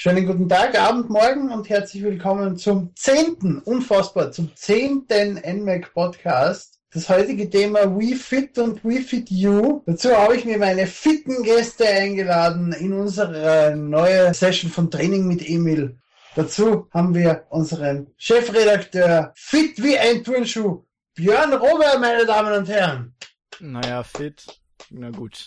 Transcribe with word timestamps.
Schönen 0.00 0.26
guten 0.26 0.48
Tag, 0.48 0.78
Abend, 0.78 1.10
Morgen 1.10 1.50
und 1.50 1.68
herzlich 1.68 2.04
willkommen 2.04 2.56
zum 2.56 2.94
zehnten, 2.94 3.58
unfassbar, 3.58 4.30
zum 4.30 4.54
zehnten 4.54 5.34
NMAC 5.34 5.92
Podcast. 5.92 6.78
Das 6.92 7.08
heutige 7.08 7.50
Thema 7.50 7.80
We 7.98 8.14
Fit 8.14 8.56
und 8.60 8.84
We 8.84 9.00
Fit 9.00 9.28
You. 9.28 9.82
Dazu 9.86 10.16
habe 10.16 10.36
ich 10.36 10.44
mir 10.44 10.56
meine 10.56 10.86
fitten 10.86 11.42
Gäste 11.42 11.84
eingeladen 11.88 12.72
in 12.74 12.92
unsere 12.92 13.74
neue 13.76 14.32
Session 14.34 14.70
von 14.70 14.88
Training 14.88 15.26
mit 15.26 15.44
Emil. 15.44 15.98
Dazu 16.36 16.86
haben 16.92 17.12
wir 17.12 17.46
unseren 17.48 18.06
Chefredakteur 18.18 19.32
Fit 19.34 19.82
wie 19.82 19.98
ein 19.98 20.22
Turnschuh, 20.22 20.84
Björn 21.16 21.54
Robert, 21.54 21.98
meine 22.00 22.24
Damen 22.24 22.52
und 22.52 22.68
Herren. 22.68 23.16
Naja, 23.58 24.04
fit. 24.04 24.46
Na 24.90 25.10
gut. 25.10 25.44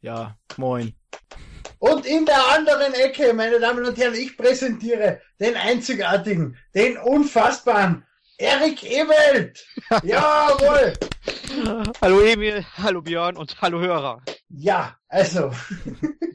Ja, 0.00 0.38
moin. 0.56 0.94
Und 1.80 2.04
in 2.04 2.26
der 2.26 2.38
anderen 2.54 2.92
Ecke, 2.92 3.32
meine 3.32 3.58
Damen 3.58 3.86
und 3.86 3.96
Herren, 3.96 4.14
ich 4.14 4.36
präsentiere 4.36 5.22
den 5.40 5.56
einzigartigen, 5.56 6.58
den 6.74 6.98
unfassbaren 6.98 8.04
Erik 8.36 8.84
Ewelt. 8.84 9.66
Jawohl. 10.02 10.92
hallo 12.02 12.20
Emil, 12.20 12.66
hallo 12.76 13.00
Björn 13.00 13.34
und 13.38 13.62
hallo 13.62 13.80
Hörer. 13.80 14.22
Ja, 14.50 14.94
also. 15.08 15.52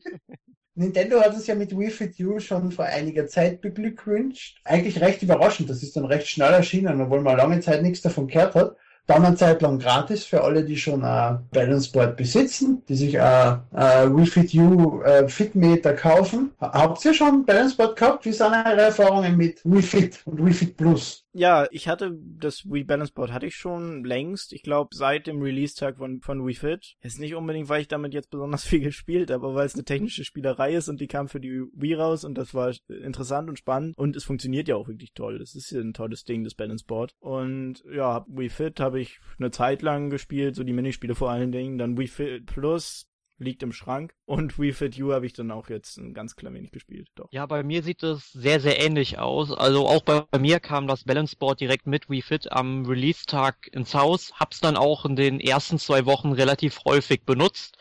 Nintendo 0.74 1.22
hat 1.22 1.36
es 1.36 1.46
ja 1.46 1.54
mit 1.54 1.78
Wii 1.78 1.92
Fit 1.92 2.20
U 2.22 2.40
schon 2.40 2.72
vor 2.72 2.86
einiger 2.86 3.28
Zeit 3.28 3.62
beglückwünscht. 3.62 4.60
Eigentlich 4.64 5.00
recht 5.00 5.22
überraschend, 5.22 5.70
das 5.70 5.84
ist 5.84 5.96
dann 5.96 6.06
recht 6.06 6.28
schnell 6.28 6.54
erschienen, 6.54 7.00
obwohl 7.02 7.22
man 7.22 7.38
lange 7.38 7.60
Zeit 7.60 7.84
nichts 7.84 8.02
davon 8.02 8.28
gehört 8.28 8.56
hat. 8.56 8.76
Dann 9.08 9.24
eine 9.24 9.36
Zeit 9.36 9.62
lang 9.62 9.78
gratis 9.78 10.26
für 10.26 10.44
alle, 10.44 10.64
die 10.64 10.78
schon 10.78 11.04
ein 11.04 11.48
Balance 11.52 11.92
Board 11.92 12.18
besitzen, 12.18 12.84
die 12.90 12.96
sich 12.96 13.20
ein, 13.22 13.60
ein 13.72 14.18
Wii 14.18 14.26
Fit 14.26 14.54
U 14.56 15.02
äh, 15.04 15.28
Fitmeter 15.28 15.94
kaufen. 15.94 16.52
Habt 16.60 17.06
ihr 17.06 17.14
schon 17.14 17.46
Balance 17.46 17.76
Board 17.76 17.96
gehabt? 17.98 18.26
Wie 18.26 18.32
sind 18.32 18.48
eure 18.48 18.82
Erfahrungen 18.82 19.38
mit 19.38 19.62
Wii 19.64 19.82
Fit 19.82 20.20
und 20.26 20.44
Wii 20.44 20.54
Fit 20.54 20.78
Plus? 20.78 21.25
Ja, 21.38 21.68
ich 21.70 21.90
hatte 21.90 22.18
das 22.40 22.64
Wii 22.64 22.86
Balance 22.86 23.12
Board 23.12 23.34
hatte 23.34 23.46
ich 23.46 23.56
schon 23.56 24.06
längst. 24.06 24.54
Ich 24.54 24.64
glaube 24.64 24.96
seit 24.96 25.28
dem 25.28 25.42
Release-Tag 25.42 25.98
von, 25.98 26.22
von 26.22 26.48
Wii 26.48 26.56
Fit. 26.56 26.96
Ist 27.02 27.20
nicht 27.20 27.36
unbedingt, 27.36 27.68
weil 27.68 27.82
ich 27.82 27.90
damit 27.90 28.14
jetzt 28.14 28.30
besonders 28.30 28.64
viel 28.66 28.80
gespielt 28.80 29.30
habe, 29.30 29.46
aber 29.46 29.56
weil 29.56 29.66
es 29.66 29.74
eine 29.74 29.84
technische 29.84 30.24
Spielerei 30.24 30.74
ist 30.74 30.88
und 30.88 31.02
die 31.02 31.08
kam 31.08 31.28
für 31.28 31.42
die 31.42 31.66
Wii 31.74 31.96
raus 31.96 32.24
und 32.24 32.38
das 32.38 32.54
war 32.54 32.74
interessant 32.88 33.50
und 33.50 33.60
spannend 33.60 33.98
und 33.98 34.16
es 34.16 34.24
funktioniert 34.24 34.70
ja 34.70 34.78
auch 34.78 34.88
wirklich 34.88 35.12
toll. 35.12 35.40
Das 35.40 35.56
ist 35.56 35.72
ja 35.72 35.82
ein 35.82 35.94
tolles 35.94 36.24
Ding, 36.24 36.46
das 36.46 36.56
Balance 36.56 36.86
Board. 36.86 37.14
Und 37.20 37.84
ja, 37.94 38.26
Wii 38.30 38.50
Fit 38.50 38.80
habe 38.80 39.02
ich 39.02 39.20
eine 39.38 39.52
Zeit 39.52 39.82
lang 39.82 40.10
gespielt, 40.10 40.56
so 40.56 40.64
die 40.64 40.72
Minispiele 40.72 41.16
vor 41.16 41.32
allen 41.32 41.52
Dingen. 41.52 41.78
Dann 41.78 41.98
Wii 41.98 42.08
Fit 42.08 42.46
Plus 42.46 43.10
liegt 43.38 43.64
im 43.64 43.74
Schrank. 43.74 44.14
Und 44.28 44.58
We 44.58 44.74
Fit 44.74 44.96
You 44.96 45.14
habe 45.14 45.28
ich 45.28 45.34
dann 45.34 45.52
auch 45.52 45.70
jetzt 45.70 45.98
ein 45.98 46.16
ganz 46.16 46.36
klein 46.36 46.56
wenig 46.56 46.72
gespielt. 46.72 47.10
Doch. 47.14 47.28
Ja, 47.32 47.46
bei 47.46 47.62
mir 47.62 47.84
sieht 47.84 48.02
es 48.02 48.32
sehr, 48.32 48.60
sehr 48.60 48.84
ähnlich 48.84 49.20
aus. 49.20 49.52
Also 49.52 49.88
auch 49.88 50.02
bei, 50.02 50.22
bei 50.32 50.40
mir 50.40 50.60
kam 50.60 50.88
das 50.88 51.04
Balance 51.04 51.36
Board 51.36 51.62
direkt 51.62 51.86
mit 51.86 52.10
We 52.10 52.24
Fit 52.24 52.52
am 52.52 52.88
Release-Tag 52.88 53.70
ins 53.72 53.94
Haus. 53.94 54.34
Hab's 54.40 54.62
dann 54.62 54.78
auch 54.78 55.06
in 55.06 55.16
den 55.16 55.40
ersten 55.40 55.78
zwei 55.78 56.08
Wochen 56.08 56.32
relativ 56.32 56.80
häufig 56.86 57.24
benutzt. 57.24 57.78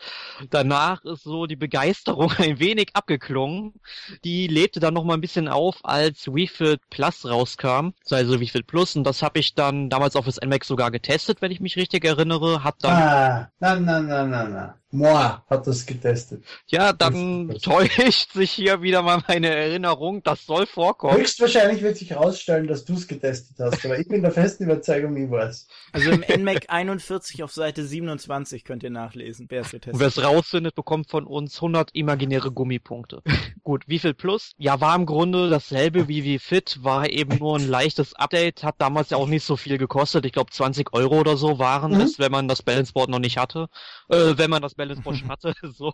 Danach 0.51 1.03
ist 1.03 1.23
so 1.23 1.47
die 1.47 1.55
Begeisterung 1.55 2.31
ein 2.37 2.59
wenig 2.59 2.89
abgeklungen. 2.93 3.73
Die 4.23 4.45
lebte 4.45 4.79
dann 4.79 4.93
noch 4.93 5.03
mal 5.03 5.15
ein 5.15 5.21
bisschen 5.21 5.47
auf, 5.47 5.77
als 5.83 6.27
We 6.27 6.47
Fit 6.47 6.79
Plus 6.91 7.25
rauskam. 7.25 7.93
Also 8.11 8.39
We 8.39 8.45
Fit 8.45 8.67
Plus. 8.67 8.95
Und 8.95 9.03
das 9.03 9.23
habe 9.23 9.39
ich 9.39 9.55
dann 9.55 9.89
damals 9.89 10.15
auf 10.15 10.25
das 10.25 10.39
NMAX 10.39 10.67
sogar 10.67 10.91
getestet, 10.91 11.41
wenn 11.41 11.51
ich 11.51 11.59
mich 11.59 11.75
richtig 11.75 12.05
erinnere. 12.05 12.63
Hab 12.63 12.77
dann... 12.79 12.91
Ah, 12.91 13.51
na, 13.59 13.79
na, 13.79 13.99
na, 13.99 14.25
na, 14.25 14.47
na. 14.47 14.79
Moa 14.95 15.43
hat 15.49 15.67
das 15.67 15.85
getestet. 15.85 16.34
Ja, 16.67 16.93
dann 16.93 17.49
täuscht 17.61 18.33
sich 18.33 18.51
hier 18.51 18.81
wieder 18.81 19.01
mal 19.01 19.21
meine 19.27 19.49
Erinnerung. 19.49 20.23
Das 20.23 20.45
soll 20.45 20.65
vorkommen. 20.65 21.17
Höchstwahrscheinlich 21.17 21.83
wird 21.83 21.97
sich 21.97 22.09
herausstellen, 22.09 22.67
dass 22.67 22.85
du 22.85 22.93
es 22.93 23.07
getestet 23.07 23.57
hast, 23.59 23.85
aber 23.85 23.99
ich 23.99 24.07
bin 24.07 24.21
der 24.21 24.31
festen 24.31 24.63
Überzeugung, 24.63 25.15
ich 25.17 25.29
weiß. 25.29 25.67
Also 25.91 26.11
im 26.11 26.23
NMAC 26.41 26.65
41 26.69 27.43
auf 27.43 27.51
Seite 27.51 27.85
27 27.85 28.63
könnt 28.63 28.83
ihr 28.83 28.89
nachlesen, 28.89 29.47
wer 29.49 29.61
es 29.61 29.71
getestet 29.71 29.93
hat. 29.93 29.99
Wer 29.99 30.07
es 30.07 30.23
rausfindet, 30.23 30.75
bekommt 30.75 31.09
von 31.09 31.25
uns 31.25 31.57
100 31.57 31.93
imaginäre 31.93 32.51
Gummipunkte. 32.51 33.21
Gut, 33.63 33.83
wie 33.87 33.99
viel 33.99 34.13
plus? 34.13 34.51
Ja, 34.57 34.81
war 34.81 34.95
im 34.95 35.05
Grunde 35.05 35.49
dasselbe 35.49 36.07
wie 36.07 36.23
wie 36.23 36.39
fit, 36.39 36.79
war 36.81 37.09
eben 37.09 37.37
nur 37.37 37.57
ein 37.57 37.67
leichtes 37.67 38.13
Update, 38.15 38.63
hat 38.63 38.75
damals 38.79 39.11
ja 39.11 39.17
auch 39.17 39.27
nicht 39.27 39.45
so 39.45 39.55
viel 39.55 39.77
gekostet. 39.77 40.25
Ich 40.25 40.31
glaube 40.31 40.51
20 40.51 40.93
Euro 40.93 41.19
oder 41.19 41.37
so 41.37 41.59
waren 41.59 41.93
mhm. 41.93 42.01
es, 42.01 42.19
wenn 42.19 42.31
man 42.31 42.47
das 42.47 42.61
Balanceboard 42.61 43.09
noch 43.09 43.19
nicht 43.19 43.37
hatte. 43.37 43.67
Äh, 44.09 44.37
wenn 44.37 44.49
man 44.49 44.61
das 44.61 44.73
Balance 44.73 44.85
Balance 44.85 45.01
Board 45.01 45.23
hatte. 45.29 45.53
so. 45.73 45.93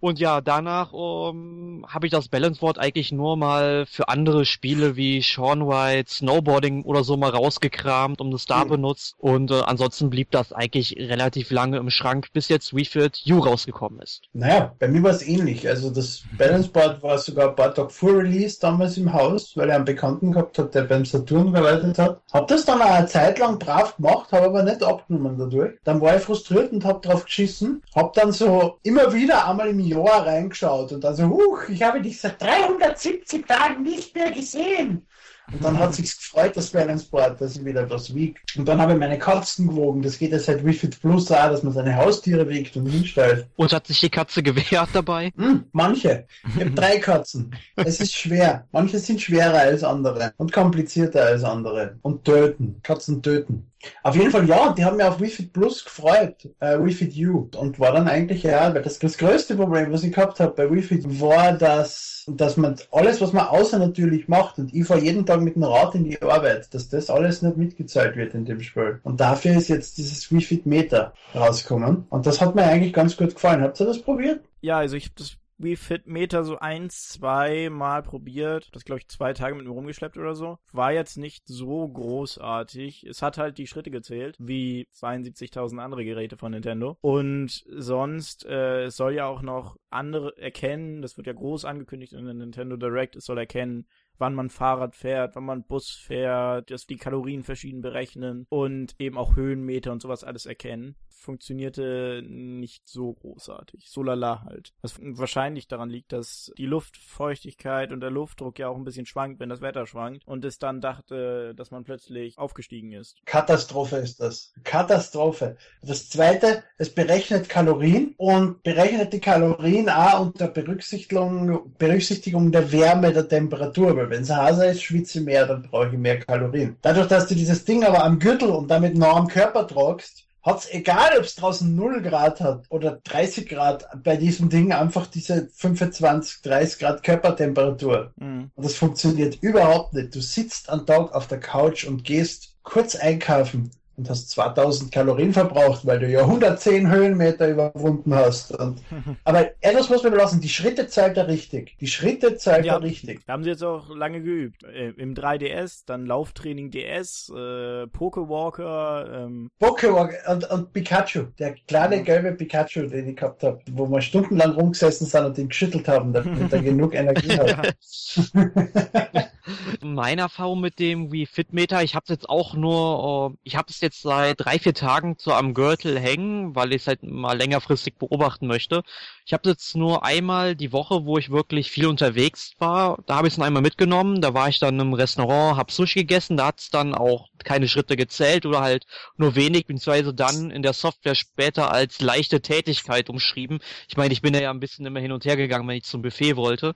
Und 0.00 0.18
ja, 0.18 0.40
danach 0.40 0.92
um, 0.92 1.84
habe 1.88 2.06
ich 2.06 2.12
das 2.12 2.28
Balance 2.28 2.60
Board 2.60 2.78
eigentlich 2.78 3.12
nur 3.12 3.36
mal 3.36 3.86
für 3.86 4.08
andere 4.08 4.44
Spiele 4.44 4.96
wie 4.96 5.22
Sean 5.22 5.66
White, 5.66 6.10
Snowboarding 6.10 6.84
oder 6.84 7.04
so 7.04 7.16
mal 7.16 7.30
rausgekramt, 7.30 8.20
um 8.20 8.30
das 8.30 8.46
da 8.46 8.64
mhm. 8.64 8.68
benutzt. 8.68 9.14
Und 9.18 9.50
äh, 9.50 9.60
ansonsten 9.64 10.10
blieb 10.10 10.30
das 10.30 10.52
eigentlich 10.52 10.96
relativ 10.98 11.50
lange 11.50 11.78
im 11.78 11.90
Schrank, 11.90 12.32
bis 12.32 12.48
jetzt 12.48 12.74
Wii 12.74 12.84
Fit 12.84 13.22
U 13.30 13.38
rausgekommen 13.38 14.00
ist. 14.00 14.22
Naja, 14.32 14.74
bei 14.78 14.88
mir 14.88 15.02
war 15.02 15.10
es 15.10 15.26
ähnlich. 15.26 15.68
Also 15.68 15.90
das 15.90 16.22
Balance 16.36 16.68
Board 16.68 17.02
war 17.02 17.18
sogar 17.18 17.54
Tage 17.56 17.88
vor 17.88 18.18
Release 18.18 18.58
damals 18.60 18.96
im 18.96 19.12
Haus, 19.12 19.56
weil 19.56 19.70
er 19.70 19.76
einen 19.76 19.84
Bekannten 19.84 20.32
gehabt 20.32 20.58
hat, 20.58 20.74
der 20.74 20.82
beim 20.82 21.04
Saturn 21.04 21.52
gearbeitet 21.52 21.98
hat. 21.98 22.20
Hab 22.32 22.48
das 22.48 22.64
dann 22.64 22.82
eine 22.82 23.06
Zeit 23.06 23.38
lang 23.38 23.58
brav 23.58 23.96
gemacht, 23.96 24.32
habe 24.32 24.46
aber 24.46 24.62
nicht 24.62 24.82
abgenommen 24.82 25.38
dadurch. 25.38 25.74
Dann 25.84 26.00
war 26.00 26.16
ich 26.16 26.22
frustriert 26.22 26.72
und 26.72 26.84
hab 26.84 27.02
drauf 27.02 27.24
geschissen. 27.24 27.82
Hab 27.94 28.06
hab 28.06 28.12
dann 28.12 28.30
so 28.30 28.78
immer 28.84 29.12
wieder 29.12 29.45
einmal 29.46 29.68
im 29.68 29.80
Jahr 29.80 30.26
reingeschaut 30.26 30.92
und 30.92 31.04
dann 31.04 31.16
so, 31.16 31.28
huch, 31.28 31.68
ich 31.68 31.82
habe 31.82 32.00
dich 32.00 32.20
seit 32.20 32.40
370 32.40 33.46
Tagen 33.46 33.82
nicht 33.82 34.14
mehr 34.14 34.30
gesehen. 34.30 35.06
Und 35.52 35.62
dann 35.62 35.78
hat 35.78 35.94
sich's 35.94 36.18
gefreut, 36.18 36.56
das 36.56 36.70
Balance 36.70 37.06
Board, 37.08 37.40
dass 37.40 37.56
ich 37.56 37.64
wieder 37.64 37.88
was 37.88 38.12
wiege. 38.12 38.40
Und 38.56 38.66
dann 38.66 38.80
habe 38.80 38.94
ich 38.94 38.98
meine 38.98 39.18
Katzen 39.18 39.68
gewogen. 39.68 40.02
Das 40.02 40.18
geht 40.18 40.32
ja 40.32 40.40
seit 40.40 40.64
Wifit 40.64 41.00
Plus 41.00 41.30
auch, 41.30 41.50
dass 41.50 41.62
man 41.62 41.72
seine 41.72 41.96
Haustiere 41.96 42.48
wiegt 42.48 42.76
und 42.76 42.86
hinstellt. 42.86 43.46
Und 43.54 43.72
hat 43.72 43.86
sich 43.86 44.00
die 44.00 44.10
Katze 44.10 44.42
gewehrt 44.42 44.88
dabei? 44.92 45.32
Hm, 45.36 45.64
manche. 45.72 46.26
Ich 46.48 46.60
habe 46.60 46.72
drei 46.72 46.98
Katzen. 46.98 47.54
Es 47.76 48.00
ist 48.00 48.16
schwer. 48.16 48.66
Manche 48.72 48.98
sind 48.98 49.22
schwerer 49.22 49.60
als 49.60 49.84
andere 49.84 50.32
und 50.36 50.52
komplizierter 50.52 51.24
als 51.24 51.44
andere. 51.44 51.96
Und 52.02 52.24
töten. 52.24 52.80
Katzen 52.82 53.22
töten. 53.22 53.70
Auf 54.02 54.16
jeden 54.16 54.30
Fall 54.30 54.48
ja, 54.48 54.72
die 54.72 54.84
haben 54.84 54.96
mich 54.96 55.06
auf 55.06 55.20
Wifit 55.20 55.52
Plus 55.52 55.84
gefreut, 55.84 56.48
äh, 56.60 56.78
Wifit 56.78 57.14
U. 57.26 57.48
Und 57.56 57.78
war 57.78 57.92
dann 57.92 58.08
eigentlich 58.08 58.42
ja, 58.42 58.74
weil 58.74 58.82
das, 58.82 58.98
das 58.98 59.18
größte 59.18 59.56
Problem, 59.56 59.92
was 59.92 60.02
ich 60.02 60.12
gehabt 60.12 60.40
habe 60.40 60.52
bei 60.54 60.70
Wifit, 60.70 61.20
war, 61.20 61.52
dass, 61.52 62.24
dass 62.26 62.56
man 62.56 62.76
alles, 62.90 63.20
was 63.20 63.32
man 63.32 63.46
außer 63.46 63.78
natürlich 63.78 64.28
macht, 64.28 64.58
und 64.58 64.74
ich 64.74 64.86
fahre 64.86 65.00
jeden 65.00 65.26
Tag 65.26 65.40
mit 65.40 65.56
dem 65.56 65.64
Rad 65.64 65.94
in 65.94 66.04
die 66.04 66.20
Arbeit, 66.22 66.72
dass 66.74 66.88
das 66.88 67.10
alles 67.10 67.42
nicht 67.42 67.56
mitgezahlt 67.56 68.16
wird 68.16 68.34
in 68.34 68.44
dem 68.44 68.60
Spiel. 68.60 69.00
Und 69.04 69.20
dafür 69.20 69.56
ist 69.56 69.68
jetzt 69.68 69.98
dieses 69.98 70.30
Wifit 70.32 70.66
Meter 70.66 71.12
rausgekommen. 71.34 72.06
Und 72.10 72.26
das 72.26 72.40
hat 72.40 72.54
mir 72.54 72.64
eigentlich 72.64 72.92
ganz 72.92 73.16
gut 73.16 73.34
gefallen. 73.34 73.62
Habt 73.62 73.80
ihr 73.80 73.86
das 73.86 74.00
probiert? 74.00 74.40
Ja, 74.60 74.78
also 74.78 74.96
ich 74.96 75.04
habe 75.04 75.14
das 75.16 75.36
Wii 75.58 75.76
Fit 75.76 76.06
Meter 76.06 76.44
so 76.44 76.58
ein, 76.58 76.90
zwei 76.90 77.70
Mal 77.70 78.02
probiert. 78.02 78.68
Das 78.72 78.84
glaube 78.84 79.00
ich 79.00 79.08
zwei 79.08 79.32
Tage 79.32 79.54
mit 79.54 79.66
mir 79.66 79.72
rumgeschleppt 79.72 80.18
oder 80.18 80.34
so. 80.34 80.58
War 80.72 80.92
jetzt 80.92 81.16
nicht 81.16 81.46
so 81.46 81.88
großartig. 81.88 83.04
Es 83.04 83.22
hat 83.22 83.38
halt 83.38 83.58
die 83.58 83.66
Schritte 83.66 83.90
gezählt, 83.90 84.36
wie 84.38 84.88
72.000 84.94 85.78
andere 85.78 86.04
Geräte 86.04 86.36
von 86.36 86.52
Nintendo. 86.52 86.98
Und 87.00 87.64
sonst, 87.68 88.44
äh, 88.44 88.84
es 88.84 88.96
soll 88.96 89.14
ja 89.14 89.26
auch 89.26 89.42
noch 89.42 89.76
andere 89.90 90.36
erkennen, 90.36 91.00
das 91.00 91.16
wird 91.16 91.26
ja 91.26 91.32
groß 91.32 91.64
angekündigt 91.64 92.12
in 92.12 92.26
der 92.26 92.34
Nintendo 92.34 92.76
Direct, 92.76 93.16
es 93.16 93.24
soll 93.24 93.38
erkennen, 93.38 93.86
wann 94.18 94.34
man 94.34 94.50
Fahrrad 94.50 94.94
fährt, 94.94 95.36
wann 95.36 95.44
man 95.44 95.64
Bus 95.64 95.90
fährt, 95.90 96.70
dass 96.70 96.86
die 96.86 96.96
Kalorien 96.96 97.44
verschieden 97.44 97.80
berechnen 97.80 98.46
und 98.48 98.94
eben 98.98 99.16
auch 99.16 99.36
Höhenmeter 99.36 99.92
und 99.92 100.02
sowas 100.02 100.24
alles 100.24 100.46
erkennen 100.46 100.96
funktionierte 101.16 102.22
nicht 102.24 102.88
so 102.88 103.12
großartig. 103.12 103.88
So 103.88 104.02
lala 104.02 104.42
halt. 104.44 104.72
Was 104.82 104.98
wahrscheinlich 105.00 105.68
daran 105.68 105.90
liegt, 105.90 106.12
dass 106.12 106.52
die 106.56 106.66
Luftfeuchtigkeit 106.66 107.92
und 107.92 108.00
der 108.00 108.10
Luftdruck 108.10 108.58
ja 108.58 108.68
auch 108.68 108.76
ein 108.76 108.84
bisschen 108.84 109.06
schwankt, 109.06 109.40
wenn 109.40 109.48
das 109.48 109.60
Wetter 109.60 109.86
schwankt 109.86 110.26
und 110.26 110.44
es 110.44 110.58
dann 110.58 110.80
dachte, 110.80 111.54
dass 111.54 111.70
man 111.70 111.84
plötzlich 111.84 112.38
aufgestiegen 112.38 112.92
ist. 112.92 113.16
Katastrophe 113.24 113.96
ist 113.96 114.20
das. 114.20 114.52
Katastrophe. 114.64 115.56
Das 115.82 116.08
zweite, 116.08 116.62
es 116.78 116.94
berechnet 116.94 117.48
Kalorien 117.48 118.14
und 118.16 118.62
berechnet 118.62 119.12
die 119.12 119.20
Kalorien 119.20 119.88
auch 119.88 120.20
unter 120.20 120.48
Berücksichtigung, 120.48 121.72
Berücksichtigung 121.78 122.52
der 122.52 122.70
Wärme 122.72 123.12
der 123.12 123.28
Temperatur, 123.28 123.96
weil 123.96 124.10
wenn 124.10 124.22
es 124.22 124.30
heißer 124.30 124.70
ist, 124.70 124.82
schwitze 124.82 125.18
ich 125.18 125.24
mehr, 125.24 125.46
dann 125.46 125.62
brauche 125.62 125.88
ich 125.88 125.98
mehr 125.98 126.20
Kalorien. 126.20 126.76
Dadurch, 126.82 127.08
dass 127.08 127.26
du 127.26 127.34
dieses 127.34 127.64
Ding 127.64 127.84
aber 127.84 128.04
am 128.04 128.18
Gürtel 128.18 128.50
und 128.50 128.68
damit 128.68 128.96
nah 128.96 129.12
am 129.12 129.28
Körper 129.28 129.66
tragst, 129.66 130.25
hat's 130.46 130.70
egal, 130.70 131.18
ob 131.18 131.24
es 131.24 131.34
draußen 131.34 131.74
0 131.74 132.00
Grad 132.02 132.40
hat 132.40 132.64
oder 132.70 133.00
30 133.02 133.48
Grad, 133.48 133.86
bei 134.02 134.16
diesem 134.16 134.48
Ding 134.48 134.72
einfach 134.72 135.08
diese 135.08 135.48
25, 135.52 136.42
30 136.42 136.78
Grad 136.78 137.02
Körpertemperatur. 137.02 138.12
Mhm. 138.16 138.52
Und 138.54 138.64
das 138.64 138.76
funktioniert 138.76 139.42
überhaupt 139.42 139.92
nicht. 139.92 140.14
Du 140.14 140.20
sitzt 140.20 140.70
am 140.70 140.86
Tag 140.86 141.12
auf 141.12 141.26
der 141.26 141.40
Couch 141.40 141.84
und 141.84 142.04
gehst 142.04 142.54
kurz 142.62 142.94
einkaufen 142.94 143.72
und 143.96 144.08
hast 144.10 144.30
2000 144.30 144.92
Kalorien 144.92 145.32
verbraucht, 145.32 145.86
weil 145.86 145.98
du 145.98 146.08
ja 146.08 146.20
110 146.20 146.90
Höhenmeter 146.90 147.48
überwunden 147.48 148.14
hast. 148.14 148.52
Und, 148.52 148.82
aber 149.24 149.50
etwas 149.60 149.88
muss 149.88 150.02
man 150.02 150.12
belassen, 150.12 150.40
die 150.40 150.48
Schritte 150.48 150.86
zahlt 150.86 151.16
er 151.16 151.28
richtig. 151.28 151.76
Die 151.80 151.86
Schritte 151.86 152.36
zahlt 152.36 152.64
Ja. 152.66 152.74
er 152.74 152.82
richtig. 152.82 153.20
Da 153.26 153.32
haben 153.32 153.44
sie 153.44 153.50
jetzt 153.50 153.62
auch 153.64 153.94
lange 153.94 154.22
geübt. 154.22 154.64
Äh, 154.64 154.90
Im 154.90 155.14
3DS, 155.14 155.82
dann 155.86 156.06
Lauftraining 156.06 156.70
DS, 156.70 157.32
äh, 157.34 157.86
Pokewalker, 157.86 159.24
ähm, 159.26 159.50
Pokémon 159.60 160.10
und, 160.30 160.50
und 160.50 160.72
Pikachu, 160.72 161.24
der 161.38 161.54
kleine 161.66 162.02
gelbe 162.02 162.32
Pikachu, 162.32 162.86
den 162.86 163.08
ich 163.08 163.16
gehabt 163.16 163.42
habe, 163.42 163.60
wo 163.72 163.86
wir 163.88 164.00
stundenlang 164.00 164.52
rumgesessen 164.52 165.06
sind 165.06 165.24
und 165.24 165.38
ihn 165.38 165.48
geschüttelt 165.48 165.88
haben, 165.88 166.12
damit 166.12 166.52
er 166.52 166.62
genug 166.62 166.94
Energie 166.94 167.32
hat. 167.38 167.74
Meine 169.82 170.22
Erfahrung 170.22 170.60
mit 170.60 170.78
dem 170.78 171.12
Wii 171.12 171.26
Fit 171.26 171.52
Meter, 171.52 171.82
ich 171.82 171.94
habe 171.94 172.04
es 172.04 172.10
jetzt 172.10 172.28
auch 172.28 172.54
nur, 172.54 173.32
äh, 173.32 173.38
ich 173.44 173.56
habe 173.56 173.68
es 173.70 173.80
jetzt 173.80 174.02
seit 174.02 174.40
drei, 174.40 174.58
vier 174.58 174.74
Tagen 174.74 175.16
so 175.18 175.32
am 175.32 175.54
Gürtel 175.54 175.98
hängen, 175.98 176.54
weil 176.54 176.72
ich 176.72 176.82
es 176.82 176.88
halt 176.88 177.02
mal 177.04 177.36
längerfristig 177.36 177.96
beobachten 177.96 178.46
möchte. 178.46 178.82
Ich 179.24 179.32
habe 179.32 179.48
jetzt 179.48 179.76
nur 179.76 180.04
einmal 180.04 180.56
die 180.56 180.72
Woche, 180.72 181.04
wo 181.04 181.18
ich 181.18 181.30
wirklich 181.30 181.70
viel 181.70 181.86
unterwegs 181.86 182.54
war, 182.58 182.98
da 183.06 183.16
habe 183.16 183.28
ich 183.28 183.34
es 183.34 183.40
einmal 183.40 183.62
mitgenommen, 183.62 184.20
da 184.20 184.34
war 184.34 184.48
ich 184.48 184.58
dann 184.58 184.80
im 184.80 184.94
Restaurant, 184.94 185.56
habe 185.56 185.72
Sushi 185.72 186.00
gegessen, 186.00 186.36
da 186.36 186.46
hat 186.46 186.60
es 186.60 186.70
dann 186.70 186.94
auch 186.94 187.28
keine 187.44 187.68
Schritte 187.68 187.96
gezählt 187.96 188.46
oder 188.46 188.60
halt 188.60 188.86
nur 189.16 189.34
wenig, 189.36 189.66
beziehungsweise 189.66 190.12
dann 190.12 190.50
in 190.50 190.62
der 190.62 190.72
Software 190.72 191.14
später 191.14 191.70
als 191.70 192.00
leichte 192.00 192.40
Tätigkeit 192.40 193.08
umschrieben. 193.08 193.60
Ich 193.88 193.96
meine, 193.96 194.12
ich 194.12 194.22
bin 194.22 194.34
ja 194.34 194.50
ein 194.50 194.60
bisschen 194.60 194.86
immer 194.86 195.00
hin 195.00 195.12
und 195.12 195.24
her 195.24 195.36
gegangen, 195.36 195.68
wenn 195.68 195.76
ich 195.76 195.84
zum 195.84 196.02
Buffet 196.02 196.36
wollte. 196.36 196.74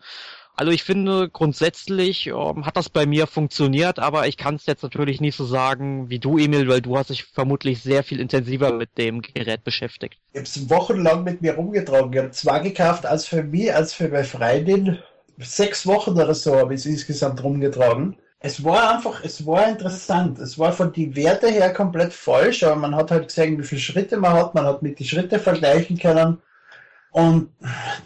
Also 0.60 0.72
ich 0.72 0.84
finde, 0.84 1.30
grundsätzlich 1.30 2.26
ähm, 2.26 2.66
hat 2.66 2.76
das 2.76 2.90
bei 2.90 3.06
mir 3.06 3.26
funktioniert, 3.26 3.98
aber 3.98 4.28
ich 4.28 4.36
kann 4.36 4.56
es 4.56 4.66
jetzt 4.66 4.82
natürlich 4.82 5.18
nicht 5.18 5.34
so 5.34 5.46
sagen 5.46 6.10
wie 6.10 6.18
du, 6.18 6.36
Emil, 6.36 6.68
weil 6.68 6.82
du 6.82 6.98
hast 6.98 7.08
dich 7.08 7.24
vermutlich 7.24 7.82
sehr 7.82 8.04
viel 8.04 8.20
intensiver 8.20 8.70
mit 8.70 8.98
dem 8.98 9.22
Gerät 9.22 9.64
beschäftigt. 9.64 10.18
Ich 10.32 10.36
habe 10.36 10.44
es 10.44 10.68
wochenlang 10.68 11.24
mit 11.24 11.40
mir 11.40 11.54
rumgetragen. 11.54 12.12
Ich 12.12 12.18
habe 12.18 12.30
zwei 12.32 12.58
gekauft, 12.58 13.06
als 13.06 13.24
für 13.24 13.42
mich, 13.42 13.74
als 13.74 13.94
für 13.94 14.10
meine 14.10 14.24
Freundin. 14.24 14.98
Sechs 15.38 15.86
Wochen 15.86 16.10
oder 16.10 16.34
so 16.34 16.54
habe 16.54 16.74
ich 16.74 16.80
es 16.80 16.86
insgesamt 16.86 17.42
rumgetragen. 17.42 18.18
Es 18.40 18.62
war 18.62 18.96
einfach, 18.96 19.24
es 19.24 19.46
war 19.46 19.66
interessant. 19.66 20.38
Es 20.40 20.58
war 20.58 20.74
von 20.74 20.92
die 20.92 21.16
Werte 21.16 21.48
her 21.48 21.72
komplett 21.72 22.12
falsch, 22.12 22.64
aber 22.64 22.76
man 22.76 22.94
hat 22.94 23.10
halt 23.10 23.28
gesehen, 23.28 23.58
wie 23.58 23.64
viele 23.64 23.80
Schritte 23.80 24.18
man 24.18 24.34
hat. 24.34 24.54
Man 24.54 24.66
hat 24.66 24.82
mit 24.82 24.98
die 24.98 25.08
Schritte 25.08 25.38
vergleichen 25.38 25.96
können. 25.98 26.36
Und 27.12 27.50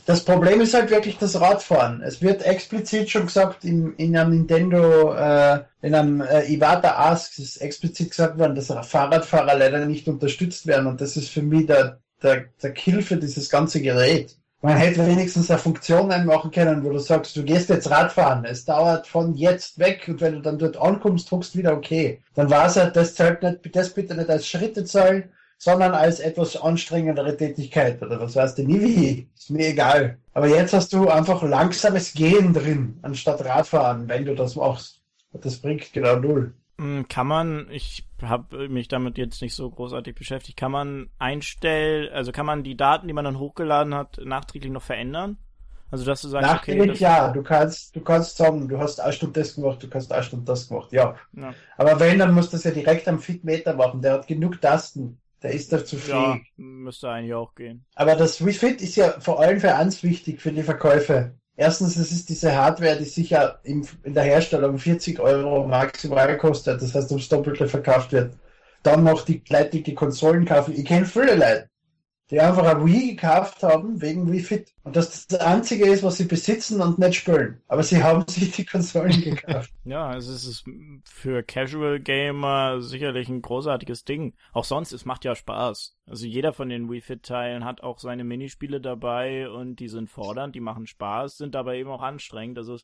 das 0.07 0.25
Problem 0.25 0.61
ist 0.63 0.73
halt 0.73 0.91
wirklich 0.91 1.19
das 1.19 1.39
Radfahren. 1.39 2.03
Es 2.03 2.23
wird 2.23 2.45
explizit 2.45 3.11
schon 3.11 3.27
gesagt 3.27 3.65
im, 3.65 3.95
in 3.97 4.17
einem 4.17 4.31
Nintendo, 4.31 5.13
äh, 5.15 5.61
in 5.83 5.95
einem 5.95 6.21
äh, 6.23 6.51
Iwata 6.51 6.97
Ask 6.97 7.39
ist 7.39 7.59
explizit 7.59 8.11
gesagt 8.11 8.39
worden, 8.39 8.55
dass 8.55 8.69
Fahrradfahrer 8.89 9.59
leider 9.59 9.85
nicht 9.85 10.09
unterstützt 10.09 10.67
werden. 10.67 10.87
Und 10.87 11.01
das 11.03 11.17
ist 11.17 11.29
für 11.29 11.43
mich 11.43 11.67
der, 11.67 12.01
der, 12.23 12.47
der 12.63 12.73
Kill 12.73 13.03
für 13.03 13.17
dieses 13.17 13.51
ganze 13.51 13.83
Gerät. 13.83 14.37
Man 14.63 14.79
hätte 14.79 15.07
wenigstens 15.07 15.51
eine 15.51 15.59
Funktion 15.59 16.11
einmachen 16.11 16.51
können, 16.51 16.83
wo 16.83 16.89
du 16.89 16.99
sagst, 16.99 17.37
du 17.37 17.43
gehst 17.43 17.69
jetzt 17.69 17.91
Radfahren. 17.91 18.47
Es 18.47 18.65
dauert 18.65 19.07
von 19.07 19.35
jetzt 19.35 19.79
weg 19.79 20.07
und 20.09 20.23
wenn 20.23 20.37
du 20.37 20.41
dann 20.41 20.59
dort 20.59 20.79
ankommst, 20.79 21.31
druckst 21.31 21.55
wieder 21.55 21.75
okay. 21.75 22.23
Dann 22.35 22.49
war 22.49 22.69
es 22.69 22.77
halt, 22.77 22.97
das 22.97 23.15
zählt 23.15 23.43
nicht, 23.43 23.77
das 23.77 23.91
bitte 23.91 24.15
nicht 24.15 24.31
als 24.31 24.49
Schrittezahl, 24.49 25.29
sondern 25.59 25.93
als 25.95 26.21
etwas 26.21 26.57
anstrengendere 26.57 27.37
Tätigkeit 27.37 28.03
oder 28.03 28.21
was 28.21 28.37
weißt 28.37 28.59
du 28.59 28.65
nie 28.65 28.81
wie. 28.81 29.31
Ist 29.35 29.51
mir 29.51 29.69
egal. 29.69 30.19
Aber 30.33 30.49
jetzt 30.49 30.73
hast 30.75 30.93
du 30.93 31.09
einfach 31.09 31.43
langsames 31.43 32.13
Gehen 32.15 32.53
drin, 32.53 32.99
anstatt 33.03 33.45
Radfahren, 33.45 34.09
wenn 34.09 34.25
du 34.25 34.35
das 34.35 34.57
machst. 34.57 35.03
Das 35.33 35.59
bringt 35.61 35.93
genau 35.93 36.17
null. 36.17 36.55
mh, 36.79 37.05
kann 37.09 37.27
man, 37.27 37.69
ich 37.71 38.09
habe 38.23 38.69
mich 38.69 38.89
damit 38.89 39.19
jetzt 39.19 39.43
nicht 39.43 39.55
so 39.55 39.71
großartig 39.71 40.15
beschäftigt, 40.15 40.59
kann 40.59 40.73
man 40.73 41.11
einstellen, 41.19 42.13
also 42.13 42.33
kann 42.33 42.47
man 42.47 42.63
die 42.65 42.77
Daten, 42.77 43.07
die 43.09 43.13
man 43.15 43.25
dann 43.25 43.39
hochgeladen 43.39 43.95
hat, 43.95 44.19
nachträglich 44.25 44.73
noch 44.73 44.83
verändern? 44.83 45.39
Also 45.91 46.05
dass 46.05 46.23
du 46.23 46.29
sagst, 46.29 46.53
okay, 46.55 46.77
Nachträglich 46.77 46.99
das, 46.99 47.01
ja, 47.01 47.31
du 47.33 47.43
kannst, 47.43 47.95
du 47.97 48.01
kannst 48.03 48.37
sagen, 48.37 48.69
du 48.69 48.79
hast 48.79 49.01
eine 49.01 49.13
Stunde 49.13 49.41
das 49.41 49.55
gemacht, 49.55 49.83
du 49.83 49.89
kannst 49.89 50.13
eine 50.13 50.23
Stunde 50.25 50.45
das 50.47 50.69
gemacht, 50.69 50.93
ja. 50.93 51.17
ja, 51.33 51.55
Aber 51.77 52.01
wenn, 52.01 52.19
dann 52.19 52.35
musst 52.35 52.53
du 52.53 52.57
das 52.57 52.65
ja 52.65 52.73
direkt 52.73 53.07
am 53.09 53.21
Fitmeter 53.21 53.75
machen. 53.75 54.03
Der 54.03 54.15
hat 54.15 54.27
genug 54.27 54.61
Tasten. 54.61 55.21
Der 55.45 55.53
ist 55.53 55.71
dazu 55.75 55.97
fähig. 55.99 56.15
ja, 56.15 56.41
müsste 56.57 57.11
eigentlich 57.11 57.35
auch 57.35 57.55
gehen. 57.55 57.85
Aber 57.95 58.17
das 58.17 58.43
Wii 58.45 58.55
Fit 58.55 58.81
ist 58.81 58.97
ja 58.97 59.21
vor 59.21 59.41
allem 59.41 59.61
für 59.61 59.75
eins 59.77 60.03
wichtig, 60.03 60.41
für 60.41 60.51
die 60.51 60.63
Verkäufe. 60.63 61.35
Erstens, 61.55 61.97
es 61.97 62.11
ist 62.11 62.31
diese 62.31 62.57
Hardware, 62.57 62.97
die 62.97 63.05
sicher 63.05 63.61
in, 63.63 63.87
in 64.05 64.15
der 64.15 64.23
Herstellung 64.23 64.79
40 64.79 65.21
Euro 65.21 65.67
maximal 65.67 66.35
kostet, 66.39 66.81
das 66.81 66.95
heißt 66.95 67.11
ums 67.11 67.29
Doppelte 67.29 67.69
verkauft 67.69 68.13
wird. 68.13 68.39
Dann 68.83 69.05
noch 69.05 69.23
die 69.23 69.43
Leute, 69.51 69.83
die 69.83 69.95
Konsolen 69.95 70.47
kaufen. 70.47 70.73
Ich 70.75 70.87
kenne 70.87 71.05
viele 71.05 71.35
Leute, 71.35 71.69
die 72.31 72.41
einfach 72.41 72.65
ein 72.65 72.85
Wii 72.87 73.15
gekauft 73.15 73.63
haben 73.63 74.01
wegen 74.01 74.31
Wii 74.31 74.41
Fit. 74.41 74.75
Und 74.83 74.97
das 74.97 75.27
das 75.27 75.41
Einzige 75.41 75.87
ist, 75.87 76.03
was 76.03 76.17
sie 76.17 76.25
besitzen 76.25 76.81
und 76.81 76.99
nicht 76.99 77.15
spielen. 77.17 77.61
Aber 77.69 77.83
sie 77.83 78.03
haben 78.03 78.25
sich 78.29 78.53
die 78.53 78.65
Konsolen 78.65 79.21
gekauft. 79.21 79.71
Ja, 79.87 80.07
also 80.07 80.33
es 80.33 80.47
ist 80.47 80.65
für 81.05 81.43
Casual 81.43 82.01
Gamer 82.01 82.81
sicherlich 82.81 83.29
ein 83.29 83.43
großartiges 83.43 84.05
Ding. 84.05 84.33
Auch 84.55 84.65
sonst, 84.65 84.93
es 84.93 85.05
macht 85.05 85.27
ja 85.27 85.35
Spaß. 85.35 85.95
Also 86.07 86.27
jeder 86.27 86.55
von 86.55 86.71
den 86.71 86.91
Wii 86.91 87.03
Fit 87.03 87.23
Teilen 87.23 87.67
hat 87.67 87.83
auch 87.83 87.99
seine 87.99 88.25
Minispiele 88.25 88.81
dabei 88.81 89.51
und 89.51 89.77
die 89.77 89.89
sind 89.89 90.09
fordernd, 90.09 90.55
die 90.55 90.61
machen 90.61 90.87
Spaß, 90.87 91.37
sind 91.37 91.55
aber 91.55 91.75
eben 91.75 91.91
auch 91.91 92.01
anstrengend. 92.01 92.57
Also 92.57 92.79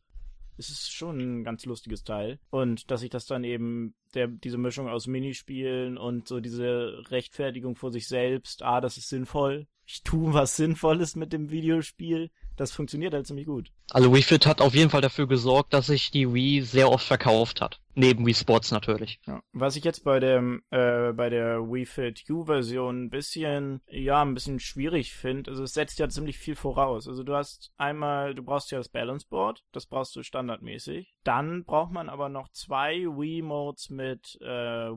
es 0.60 0.69
ist 0.69 0.92
schon 0.92 1.19
ein 1.19 1.44
ganz 1.44 1.64
lustiges 1.64 2.04
Teil. 2.04 2.38
Und 2.50 2.90
dass 2.90 3.00
sich 3.00 3.10
das 3.10 3.26
dann 3.26 3.44
eben, 3.44 3.94
der, 4.15 4.29
diese 4.29 4.59
Mischung 4.59 4.89
aus 4.89 5.07
Minispielen 5.07 5.99
und 5.99 6.29
so 6.29 6.41
diese 6.41 7.03
Rechtfertigung 7.11 7.77
vor 7.77 7.93
sich 7.93 8.09
selbst, 8.09 8.62
ah, 8.62 8.81
das 8.81 8.97
ist 8.97 9.09
sinnvoll, 9.09 9.67
ich 9.93 10.03
tue 10.05 10.33
was 10.33 10.57
Sinnvolles 10.57 11.17
mit 11.17 11.33
dem 11.33 11.51
Videospiel, 11.51 12.31
das 12.57 12.73
funktioniert 12.73 13.15
halt 13.15 13.27
ziemlich 13.27 13.47
gut. 13.47 13.73
Also 13.91 14.15
Wii 14.15 14.23
Fit 14.23 14.47
hat 14.47 14.61
auf 14.61 14.75
jeden 14.75 14.91
Fall 14.91 15.01
dafür 15.01 15.27
gesorgt, 15.27 15.73
dass 15.73 15.87
sich 15.87 16.11
die 16.12 16.33
Wii 16.33 16.61
sehr 16.62 16.91
oft 16.91 17.05
verkauft 17.05 17.61
hat. 17.61 17.81
Neben 17.95 18.25
Wii 18.25 18.35
Sports 18.35 18.71
natürlich. 18.71 19.19
Ja. 19.27 19.43
Was 19.53 19.75
ich 19.75 19.83
jetzt 19.83 20.05
bei 20.05 20.21
dem 20.21 20.62
äh, 20.71 21.12
bei 21.12 21.29
der 21.29 21.61
Wii 21.62 21.87
Fit 21.87 22.23
U-Version 22.31 23.05
ein 23.05 23.11
bisschen 23.11 23.81
ja 23.89 24.23
ein 24.23 24.35
bisschen 24.35 24.61
schwierig 24.61 25.12
finde, 25.12 25.51
also 25.51 25.65
es 25.65 25.73
setzt 25.73 25.99
ja 25.99 26.09
ziemlich 26.09 26.39
viel 26.39 26.55
voraus. 26.55 27.09
Also 27.09 27.25
du 27.25 27.35
hast 27.35 27.73
einmal, 27.79 28.35
du 28.35 28.45
brauchst 28.45 28.71
ja 28.71 28.79
das 28.79 28.90
Balance 28.90 29.26
Board, 29.29 29.64
das 29.73 29.87
brauchst 29.87 30.14
du 30.14 30.23
standardmäßig. 30.23 31.17
Dann 31.25 31.64
braucht 31.64 31.90
man 31.90 32.09
aber 32.09 32.29
noch 32.29 32.49
zwei 32.52 33.07
Wii 33.07 33.43
Modes 33.43 33.90
mit 33.90 34.00
äh, 34.40 34.47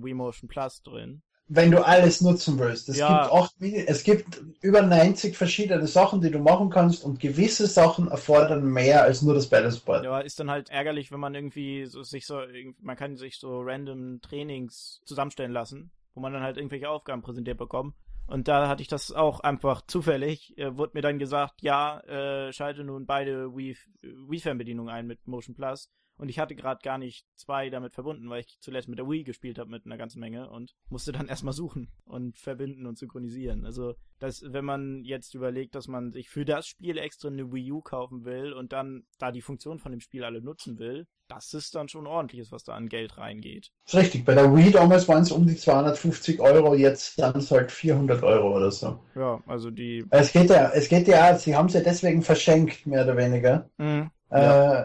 Wii 0.04 0.14
Motion 0.14 0.48
Plus 0.48 0.82
drin. 0.84 1.22
wenn 1.50 1.72
du 1.72 1.86
alles 1.86 2.22
nutzen 2.22 2.58
willst. 2.58 2.88
Es 2.90 2.98
Ja. 2.98 3.24
gibt 3.30 3.62
Mini- 3.62 3.86
es 3.86 4.04
gibt 4.04 4.42
über 4.62 4.82
90 4.82 5.36
verschiedene 5.38 5.86
Sachen, 5.88 6.22
die 6.22 6.32
du 6.32 6.40
machen 6.40 6.70
kannst 6.70 7.04
und 7.04 7.20
gewisse 7.20 7.68
Sachen 7.68 8.08
erfordern 8.08 8.64
mehr 8.66 9.04
als 9.04 9.22
nur 9.22 9.34
das 9.36 9.50
Board. 9.50 10.06
Ja, 10.06 10.20
ist 10.20 10.40
dann 10.40 10.50
halt 10.50 10.70
ärgerlich, 10.70 11.12
wenn 11.12 11.20
man 11.20 11.36
irgendwie 11.36 11.86
so, 11.86 12.02
sich 12.02 12.26
so, 12.26 12.40
man 12.80 12.96
kann 12.96 13.18
sich 13.18 13.38
so 13.38 13.60
random 13.62 14.22
Trainings 14.22 15.02
zusammenstellen 15.06 15.52
lassen, 15.52 15.92
wo 16.16 16.22
man 16.22 16.32
dann 16.34 16.44
halt 16.44 16.56
irgendwelche 16.58 16.90
Aufgaben 16.90 17.22
präsentiert 17.22 17.58
bekommt. 17.58 17.94
Und 18.26 18.48
da 18.48 18.70
hatte 18.70 18.82
ich 18.82 18.88
das 18.88 19.12
auch 19.12 19.42
einfach 19.42 19.82
zufällig, 19.86 20.58
äh, 20.58 20.76
wurde 20.78 20.94
mir 20.96 21.02
dann 21.02 21.20
gesagt, 21.20 21.62
ja, 21.62 22.00
äh, 22.08 22.54
schalte 22.54 22.86
nun 22.86 23.06
beide 23.06 23.54
Wii, 23.56 23.76
Wii-Fernbedienungen 24.02 24.92
ein 24.94 25.08
mit 25.08 25.28
Motion 25.28 25.56
Plus. 25.56 25.90
Und 26.18 26.30
ich 26.30 26.40
hatte 26.40 26.56
gerade 26.56 26.82
gar 26.84 26.98
nicht 26.98 27.26
zwei 27.36 27.70
damit 27.70 27.94
verbunden, 27.94 28.30
weil 28.30 28.42
ich 28.42 28.58
zuletzt 28.60 28.88
mit 28.88 29.00
der 29.00 29.10
Wii 29.10 29.24
gespielt 29.24 29.58
habe 29.58 29.70
mit 29.70 29.86
einer 29.86 29.98
ganzen 29.98 30.20
Menge 30.20 30.50
und 30.50 30.76
musste 30.90 31.12
dann 31.12 31.28
erstmal 31.30 31.54
suchen 31.54 31.90
und 32.06 32.38
verbinden 32.38 32.86
und 32.86 32.98
synchronisieren. 32.98 33.66
Also, 33.66 33.96
das, 34.20 34.44
wenn 34.48 34.66
man 34.66 35.04
jetzt 35.04 35.34
überlegt, 35.34 35.76
dass 35.76 35.88
man 35.88 36.12
sich 36.12 36.30
für 36.30 36.46
das 36.46 36.68
Spiel 36.68 36.98
extra 36.98 37.28
eine 37.30 37.52
Wii 37.52 37.72
U 37.72 37.82
kaufen 37.82 38.26
will 38.26 38.54
und 38.54 38.72
dann 38.72 39.06
da 39.18 39.32
die 39.32 39.42
Funktion 39.42 39.80
von 39.80 39.92
dem 39.92 40.02
Spiel 40.02 40.24
alle 40.24 40.42
nutzen 40.42 40.80
will, 40.80 41.08
das 41.28 41.54
ist 41.54 41.76
dann 41.76 41.88
schon 41.88 42.06
ordentliches, 42.06 42.52
was 42.52 42.64
da 42.64 42.74
an 42.74 42.90
Geld 42.90 43.18
reingeht. 43.18 43.72
ist 43.86 43.96
richtig. 43.96 44.26
Bei 44.26 44.36
der 44.36 44.56
Wii 44.56 44.72
damals 44.72 45.08
waren 45.08 45.24
es 45.24 45.32
um 45.32 45.48
die 45.48 45.56
250 45.56 46.40
Euro, 46.40 46.76
jetzt 46.76 47.20
dann 47.20 47.38
es 47.38 47.52
halt 47.52 47.72
400 47.72 48.24
Euro 48.24 48.56
oder 48.56 48.72
so. 48.72 49.00
Ja, 49.16 49.42
also 49.48 49.72
die. 49.72 50.06
Es 50.10 50.32
geht 50.32 50.50
ja, 50.50 50.70
es 50.70 50.90
geht 50.90 51.08
ja, 51.08 51.36
sie 51.36 51.56
haben 51.56 51.68
es 51.68 51.74
ja 51.74 51.82
deswegen 51.82 52.22
verschenkt, 52.22 52.86
mehr 52.86 53.04
oder 53.04 53.18
weniger. 53.18 53.70
Mhm. 53.78 54.12
Äh, 54.30 54.84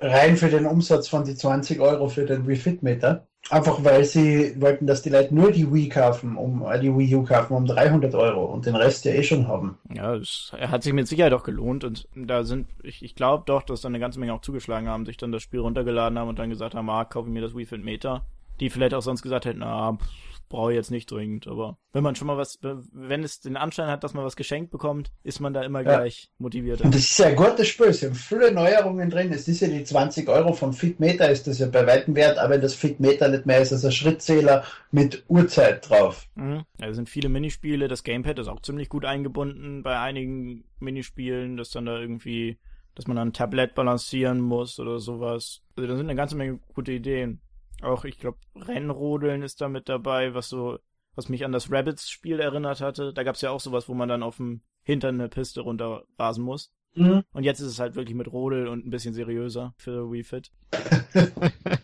rein 0.00 0.36
für 0.36 0.48
den 0.48 0.66
Umsatz 0.66 1.08
von 1.08 1.24
die 1.24 1.34
20 1.34 1.80
Euro 1.80 2.08
für 2.08 2.24
den 2.24 2.46
Wii 2.46 2.56
Fit 2.56 2.82
Meter. 2.82 3.26
Einfach 3.50 3.82
weil 3.82 4.04
sie 4.04 4.60
wollten, 4.60 4.86
dass 4.86 5.00
die 5.00 5.08
Leute 5.08 5.34
nur 5.34 5.52
die 5.52 5.72
Wii 5.72 5.88
kaufen, 5.88 6.36
um 6.36 6.66
äh, 6.66 6.78
die 6.80 6.94
Wii 6.94 7.14
U 7.14 7.24
kaufen 7.24 7.54
um 7.54 7.64
300 7.64 8.14
Euro 8.14 8.44
und 8.44 8.66
den 8.66 8.74
Rest 8.74 9.04
ja 9.06 9.12
eh 9.12 9.22
schon 9.22 9.48
haben. 9.48 9.78
Ja, 9.94 10.16
es 10.16 10.52
hat 10.60 10.82
sich 10.82 10.92
mit 10.92 11.08
Sicherheit 11.08 11.32
auch 11.32 11.44
gelohnt 11.44 11.84
und 11.84 12.08
da 12.14 12.44
sind, 12.44 12.66
ich, 12.82 13.02
ich 13.02 13.14
glaube 13.14 13.44
doch, 13.46 13.62
dass 13.62 13.80
da 13.80 13.88
eine 13.88 14.00
ganze 14.00 14.20
Menge 14.20 14.34
auch 14.34 14.42
zugeschlagen 14.42 14.88
haben, 14.88 15.06
sich 15.06 15.16
dann 15.16 15.32
das 15.32 15.42
Spiel 15.42 15.60
runtergeladen 15.60 16.18
haben 16.18 16.28
und 16.28 16.38
dann 16.38 16.50
gesagt 16.50 16.74
haben, 16.74 16.90
ah, 16.90 17.04
kaufe 17.04 17.28
ich 17.28 17.32
mir 17.32 17.40
das 17.40 17.56
Wii 17.56 17.64
Fit 17.64 17.84
Meter. 17.84 18.26
Die 18.60 18.70
vielleicht 18.70 18.92
auch 18.92 19.02
sonst 19.02 19.22
gesagt 19.22 19.46
hätten, 19.46 19.62
ah, 19.62 19.96
pff, 19.96 20.37
brauche 20.48 20.72
ich 20.72 20.76
jetzt 20.76 20.90
nicht 20.90 21.10
dringend, 21.10 21.46
aber 21.46 21.78
wenn 21.92 22.02
man 22.02 22.14
schon 22.14 22.26
mal 22.26 22.36
was, 22.36 22.58
wenn 22.62 23.22
es 23.22 23.40
den 23.40 23.56
Anschein 23.56 23.88
hat, 23.88 24.04
dass 24.04 24.14
man 24.14 24.24
was 24.24 24.36
geschenkt 24.36 24.70
bekommt, 24.70 25.10
ist 25.22 25.40
man 25.40 25.54
da 25.54 25.62
immer 25.62 25.80
ja. 25.80 25.96
gleich 25.96 26.30
motiviert. 26.38 26.80
Und 26.80 26.94
das 26.94 27.02
ist 27.02 27.18
ja 27.18 27.26
ein 27.26 27.36
gutes 27.36 27.68
Spiel, 27.68 27.88
es 27.88 28.00
sind 28.00 28.16
viele 28.16 28.52
Neuerungen 28.52 29.10
drin, 29.10 29.32
es 29.32 29.48
ist 29.48 29.60
ja 29.60 29.68
die 29.68 29.84
20 29.84 30.28
Euro 30.28 30.52
vom 30.52 30.72
Fitmeter, 30.72 31.30
ist 31.30 31.46
das 31.46 31.58
ja 31.58 31.66
bei 31.68 31.86
weitem 31.86 32.14
wert, 32.14 32.38
aber 32.38 32.54
wenn 32.54 32.60
das 32.60 32.74
Fitmeter 32.74 33.28
nicht 33.28 33.46
mehr 33.46 33.60
ist, 33.60 33.72
als 33.72 33.84
ein 33.84 33.92
Schrittzähler 33.92 34.64
mit 34.90 35.24
Uhrzeit 35.28 35.88
drauf. 35.88 36.26
Mhm. 36.34 36.64
Ja, 36.80 36.88
es 36.88 36.96
sind 36.96 37.08
viele 37.08 37.28
Minispiele, 37.28 37.88
das 37.88 38.02
Gamepad 38.02 38.38
ist 38.38 38.48
auch 38.48 38.60
ziemlich 38.60 38.88
gut 38.88 39.04
eingebunden 39.04 39.82
bei 39.82 39.98
einigen 39.98 40.64
Minispielen, 40.78 41.56
dass 41.56 41.70
dann 41.70 41.86
da 41.86 41.98
irgendwie 41.98 42.58
dass 42.98 43.06
man 43.06 43.16
dann 43.16 43.28
ein 43.28 43.32
Tablet 43.32 43.76
balancieren 43.76 44.40
muss 44.40 44.80
oder 44.80 44.98
sowas. 44.98 45.62
Also 45.76 45.86
da 45.86 45.96
sind 45.96 46.06
eine 46.06 46.16
ganze 46.16 46.34
Menge 46.34 46.58
gute 46.74 46.90
Ideen. 46.90 47.40
Auch, 47.82 48.04
ich 48.04 48.18
glaube, 48.18 48.38
Rennrodeln 48.56 49.42
ist 49.42 49.60
da 49.60 49.68
mit 49.68 49.88
dabei, 49.88 50.34
was 50.34 50.48
so, 50.48 50.78
was 51.14 51.28
mich 51.28 51.44
an 51.44 51.52
das 51.52 51.70
Rabbits-Spiel 51.70 52.40
erinnert 52.40 52.80
hatte. 52.80 53.12
Da 53.12 53.22
gab 53.22 53.36
es 53.36 53.40
ja 53.40 53.50
auch 53.50 53.60
sowas, 53.60 53.88
wo 53.88 53.94
man 53.94 54.08
dann 54.08 54.22
auf 54.22 54.36
dem 54.36 54.62
Hintern 54.82 55.20
eine 55.20 55.28
Piste 55.28 55.60
runterrasen 55.60 56.44
muss. 56.44 56.72
Mhm. 56.94 57.22
Und 57.32 57.44
jetzt 57.44 57.60
ist 57.60 57.68
es 57.68 57.78
halt 57.78 57.94
wirklich 57.94 58.16
mit 58.16 58.32
Rodel 58.32 58.66
und 58.66 58.86
ein 58.86 58.90
bisschen 58.90 59.14
seriöser 59.14 59.74
für 59.76 60.10
Wii 60.10 60.24
Fit. 60.24 60.50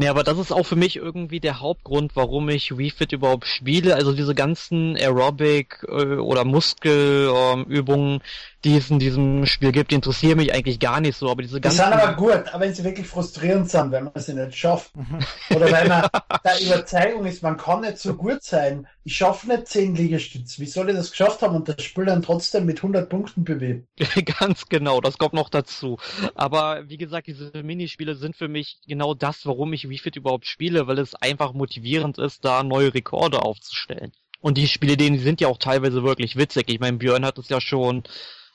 Nee, 0.00 0.06
aber 0.06 0.22
das 0.22 0.38
ist 0.38 0.52
auch 0.52 0.64
für 0.64 0.76
mich 0.76 0.94
irgendwie 0.94 1.40
der 1.40 1.58
Hauptgrund, 1.58 2.14
warum 2.14 2.48
ich 2.50 2.78
Wii 2.78 2.92
Fit 2.92 3.10
überhaupt 3.10 3.48
spiele. 3.48 3.96
Also 3.96 4.12
diese 4.12 4.32
ganzen 4.32 4.96
Aerobic 4.96 5.84
äh, 5.88 6.14
oder 6.18 6.44
Muskelübungen, 6.44 8.12
ähm, 8.14 8.20
die 8.64 8.76
es 8.76 8.90
in 8.90 9.00
diesem 9.00 9.44
Spiel 9.46 9.72
gibt, 9.72 9.90
die 9.90 9.96
interessieren 9.96 10.36
mich 10.36 10.54
eigentlich 10.54 10.78
gar 10.78 11.00
nicht 11.00 11.18
so. 11.18 11.28
Aber 11.28 11.42
diese 11.42 11.60
ganzen. 11.60 11.78
Die 11.78 11.82
sind 11.82 11.92
aber 11.92 12.14
gut, 12.14 12.44
aber 12.52 12.60
wenn 12.60 12.74
sie 12.74 12.84
wirklich 12.84 13.08
frustrierend 13.08 13.70
sind, 13.70 13.90
wenn 13.90 14.04
man 14.04 14.12
sie 14.14 14.34
nicht 14.34 14.56
schafft. 14.56 14.92
oder 15.50 15.72
wenn 15.72 15.88
man 15.88 16.08
der 16.44 16.60
Überzeugung 16.60 17.26
ist, 17.26 17.42
man 17.42 17.56
kann 17.56 17.80
nicht 17.80 17.98
so 17.98 18.14
gut 18.14 18.44
sein. 18.44 18.86
Ich 19.08 19.16
schaffe 19.16 19.48
nicht 19.48 19.66
10 19.68 19.94
Liegestütze. 19.94 20.60
Wie 20.60 20.66
soll 20.66 20.90
ich 20.90 20.94
das 20.94 21.12
geschafft 21.12 21.40
haben 21.40 21.56
und 21.56 21.66
das 21.66 21.82
Spiel 21.82 22.04
dann 22.04 22.20
trotzdem 22.20 22.66
mit 22.66 22.76
100 22.76 23.08
Punkten 23.08 23.42
bewegen? 23.42 23.88
Ganz 24.38 24.68
genau, 24.68 25.00
das 25.00 25.16
kommt 25.16 25.32
noch 25.32 25.48
dazu. 25.48 25.96
Aber 26.34 26.90
wie 26.90 26.98
gesagt, 26.98 27.26
diese 27.26 27.50
Minispiele 27.62 28.16
sind 28.16 28.36
für 28.36 28.48
mich 28.48 28.80
genau 28.86 29.14
das, 29.14 29.46
warum 29.46 29.72
ich 29.72 29.88
Wii 29.88 29.96
Fit 29.96 30.16
überhaupt 30.16 30.44
spiele, 30.44 30.88
weil 30.88 30.98
es 30.98 31.14
einfach 31.14 31.54
motivierend 31.54 32.18
ist, 32.18 32.44
da 32.44 32.62
neue 32.62 32.92
Rekorde 32.92 33.40
aufzustellen. 33.40 34.12
Und 34.42 34.58
die 34.58 34.68
Spiele, 34.68 34.98
die 34.98 35.16
sind 35.16 35.40
ja 35.40 35.48
auch 35.48 35.56
teilweise 35.56 36.02
wirklich 36.02 36.36
witzig. 36.36 36.68
Ich 36.68 36.78
meine, 36.78 36.98
Björn 36.98 37.24
hat 37.24 37.38
es 37.38 37.48
ja 37.48 37.62
schon 37.62 38.02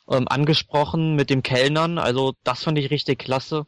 ähm, 0.07 0.27
angesprochen 0.27 1.15
mit 1.15 1.31
dem 1.31 1.41
Kellnern. 1.41 1.97
Also 1.97 2.35
das 2.43 2.63
fand 2.63 2.77
ich 2.77 2.91
richtig 2.91 3.17
klasse. 3.17 3.65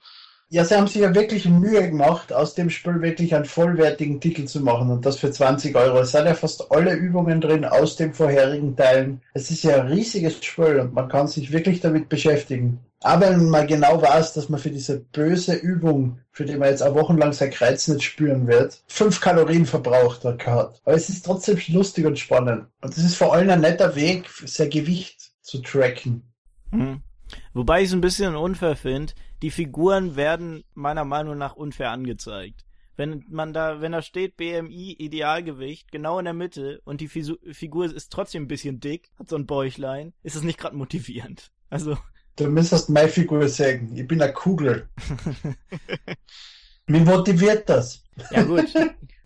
Ja, 0.50 0.64
sie 0.64 0.76
haben 0.76 0.88
sich 0.88 1.02
ja 1.02 1.16
wirklich 1.16 1.50
Mühe 1.50 1.90
gemacht, 1.90 2.32
aus 2.32 2.54
dem 2.54 2.70
Spiel 2.70 3.02
wirklich 3.02 3.34
einen 3.34 3.46
vollwertigen 3.46 4.22
Titel 4.22 4.46
zu 4.46 4.62
machen 4.62 4.92
und 4.92 5.04
das 5.04 5.18
für 5.18 5.32
20 5.32 5.76
Euro. 5.76 6.00
Es 6.00 6.12
sind 6.12 6.28
ja 6.28 6.36
fast 6.36 6.72
alle 6.72 6.94
Übungen 6.94 7.42
drin 7.42 7.66
aus 7.66 7.96
den 7.96 8.14
vorherigen 8.14 8.76
Teilen. 8.76 9.22
Es 9.34 9.50
ist 9.50 9.64
ja 9.64 9.82
ein 9.82 9.88
riesiges 9.88 10.44
Spiel 10.46 10.80
und 10.80 10.94
man 10.94 11.10
kann 11.10 11.28
sich 11.28 11.52
wirklich 11.52 11.82
damit 11.82 12.10
beschäftigen. 12.10 12.80
Aber 13.02 13.30
wenn 13.32 13.50
man 13.50 13.68
genau 13.68 14.02
weiß, 14.02 14.34
dass 14.34 14.50
man 14.50 14.60
für 14.60 14.70
diese 14.70 15.00
böse 15.00 15.56
Übung, 15.56 16.20
für 16.32 16.46
die 16.46 16.56
man 16.56 16.70
jetzt 16.70 16.82
auch 16.82 16.96
wochenlang 16.96 17.34
sein 17.34 17.52
Kreuz 17.52 17.88
nicht 17.88 18.04
spüren 18.04 18.48
wird, 18.48 18.84
fünf 18.88 19.22
Kalorien 19.22 19.66
verbraucht 19.66 20.26
hat. 20.26 20.48
Aber 20.48 20.96
es 20.96 21.10
ist 21.10 21.26
trotzdem 21.26 21.60
lustig 21.70 22.06
und 22.06 22.20
spannend. 22.20 22.68
Und 22.82 22.96
es 22.96 23.04
ist 23.04 23.16
vor 23.16 23.34
allem 23.34 23.50
ein 23.50 23.62
netter 23.62 23.96
Weg, 23.96 24.30
sein 24.46 24.70
Gewicht 24.70 25.34
zu 25.42 25.62
tracken. 25.62 26.24
Mhm. 26.72 27.02
Wobei 27.54 27.82
ich 27.82 27.88
es 27.88 27.94
ein 27.94 28.02
bisschen 28.02 28.36
unfair 28.36 28.76
finde, 28.76 29.14
die 29.42 29.52
Figuren 29.52 30.16
werden 30.16 30.64
meiner 30.74 31.06
Meinung 31.06 31.38
nach 31.38 31.56
unfair 31.56 31.92
angezeigt. 31.92 32.66
Wenn 32.98 33.26
man 33.28 33.52
da, 33.52 33.82
wenn 33.82 33.92
da 33.92 34.02
steht 34.02 34.38
BMI 34.38 34.94
Idealgewicht 34.94 35.92
genau 35.92 36.18
in 36.18 36.26
der 36.26 36.34
Mitte 36.34 36.82
und 36.86 37.02
die 37.02 37.10
Figur 37.10 37.86
ist 37.94 38.12
trotzdem 38.12 38.44
ein 38.44 38.48
bisschen 38.48 38.80
dick, 38.80 39.12
hat 39.20 39.30
so 39.30 39.36
ein 39.36 39.46
Bäuchlein, 39.46 40.14
ist 40.24 40.36
es 40.36 40.44
nicht 40.44 40.58
gerade 40.60 40.78
motivierend. 40.78 41.52
Also 41.70 41.98
Du 42.38 42.48
müsstest 42.48 42.90
meine 42.90 43.08
Figur 43.08 43.48
sagen. 43.48 43.96
Ich 43.96 44.08
bin 44.08 44.22
eine 44.22 44.34
Kugel. 44.34 44.90
Wie 46.88 47.00
motiviert 47.00 47.70
das? 47.70 48.04
Ja, 48.30 48.44
gut. 48.44 48.66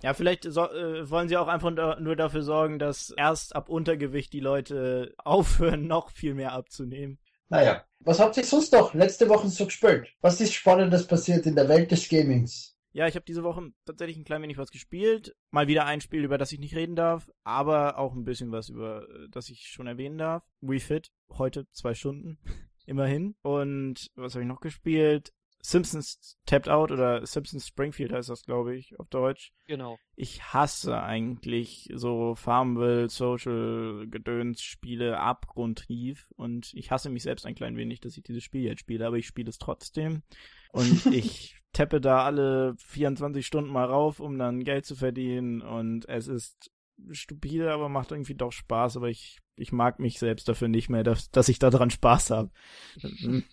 Ja, 0.01 0.13
vielleicht 0.13 0.45
so, 0.45 0.69
äh, 0.69 1.09
wollen 1.09 1.27
sie 1.27 1.35
auch 1.35 1.47
einfach 1.47 1.71
nur 1.99 2.15
dafür 2.15 2.43
sorgen, 2.43 2.79
dass 2.79 3.13
erst 3.17 3.55
ab 3.55 3.67
Untergewicht 3.67 4.31
die 4.31 4.39
Leute 4.39 5.13
aufhören, 5.17 5.87
noch 5.87 6.11
viel 6.11 6.35
mehr 6.35 6.53
abzunehmen. 6.53 7.17
Naja, 7.49 7.83
was 7.99 8.19
habt 8.19 8.37
ihr 8.37 8.43
sonst 8.43 8.73
noch 8.73 8.93
letzte 8.93 9.27
Woche 9.29 9.47
so 9.49 9.65
gespielt? 9.65 10.07
Was 10.21 10.39
ist 10.41 10.53
Spannendes 10.53 11.05
passiert 11.07 11.45
in 11.45 11.55
der 11.55 11.67
Welt 11.67 11.91
des 11.91 12.07
Gamings? 12.07 12.75
Ja, 12.91 13.07
ich 13.07 13.15
habe 13.15 13.25
diese 13.25 13.43
Woche 13.43 13.71
tatsächlich 13.85 14.17
ein 14.17 14.23
klein 14.23 14.41
wenig 14.41 14.57
was 14.57 14.71
gespielt. 14.71 15.35
Mal 15.51 15.67
wieder 15.67 15.85
ein 15.85 16.01
Spiel, 16.01 16.23
über 16.23 16.37
das 16.37 16.51
ich 16.51 16.59
nicht 16.59 16.75
reden 16.75 16.95
darf, 16.95 17.29
aber 17.43 17.99
auch 17.99 18.13
ein 18.13 18.25
bisschen 18.25 18.51
was, 18.51 18.69
über 18.69 19.07
das 19.29 19.49
ich 19.49 19.67
schon 19.67 19.85
erwähnen 19.85 20.17
darf. 20.17 20.43
Wii 20.61 20.79
Fit, 20.79 21.11
heute 21.31 21.69
zwei 21.71 21.93
Stunden 21.93 22.39
immerhin. 22.85 23.35
Und 23.43 24.09
was 24.15 24.33
habe 24.33 24.43
ich 24.43 24.47
noch 24.47 24.61
gespielt? 24.61 25.33
Simpsons 25.61 26.37
Tapped 26.45 26.69
Out 26.69 26.91
oder 26.91 27.25
Simpsons 27.25 27.67
Springfield 27.67 28.13
heißt 28.13 28.29
das, 28.29 28.43
glaube 28.43 28.75
ich, 28.75 28.97
auf 28.99 29.09
Deutsch. 29.09 29.51
Genau. 29.67 29.97
Ich 30.15 30.53
hasse 30.53 31.01
eigentlich 31.01 31.89
so 31.93 32.35
Farmville, 32.35 33.09
Social 33.09 34.07
Gedöns 34.09 34.61
Spiele 34.61 35.19
abgrundtief 35.19 36.27
und 36.35 36.71
ich 36.73 36.91
hasse 36.91 37.09
mich 37.09 37.23
selbst 37.23 37.45
ein 37.45 37.55
klein 37.55 37.75
wenig, 37.75 37.99
dass 37.99 38.17
ich 38.17 38.23
dieses 38.23 38.43
Spiel 38.43 38.63
jetzt 38.63 38.79
spiele, 38.79 39.05
aber 39.05 39.17
ich 39.17 39.27
spiele 39.27 39.49
es 39.49 39.57
trotzdem 39.57 40.23
und 40.71 41.05
ich 41.13 41.57
tappe 41.73 41.99
da 41.99 42.23
alle 42.23 42.75
24 42.77 43.45
Stunden 43.45 43.71
mal 43.71 43.85
rauf, 43.85 44.19
um 44.19 44.37
dann 44.37 44.63
Geld 44.63 44.85
zu 44.85 44.95
verdienen 44.95 45.61
und 45.61 46.07
es 46.07 46.27
ist 46.27 46.71
stupide, 47.11 47.71
aber 47.71 47.89
macht 47.89 48.11
irgendwie 48.11 48.35
doch 48.35 48.51
Spaß, 48.51 48.97
aber 48.97 49.09
ich, 49.09 49.39
ich 49.55 49.71
mag 49.71 49.99
mich 49.99 50.19
selbst 50.19 50.47
dafür 50.47 50.67
nicht 50.67 50.89
mehr, 50.89 51.03
dass, 51.03 51.31
dass 51.31 51.49
ich 51.49 51.59
daran 51.59 51.89
Spaß 51.89 52.31
habe. 52.31 52.51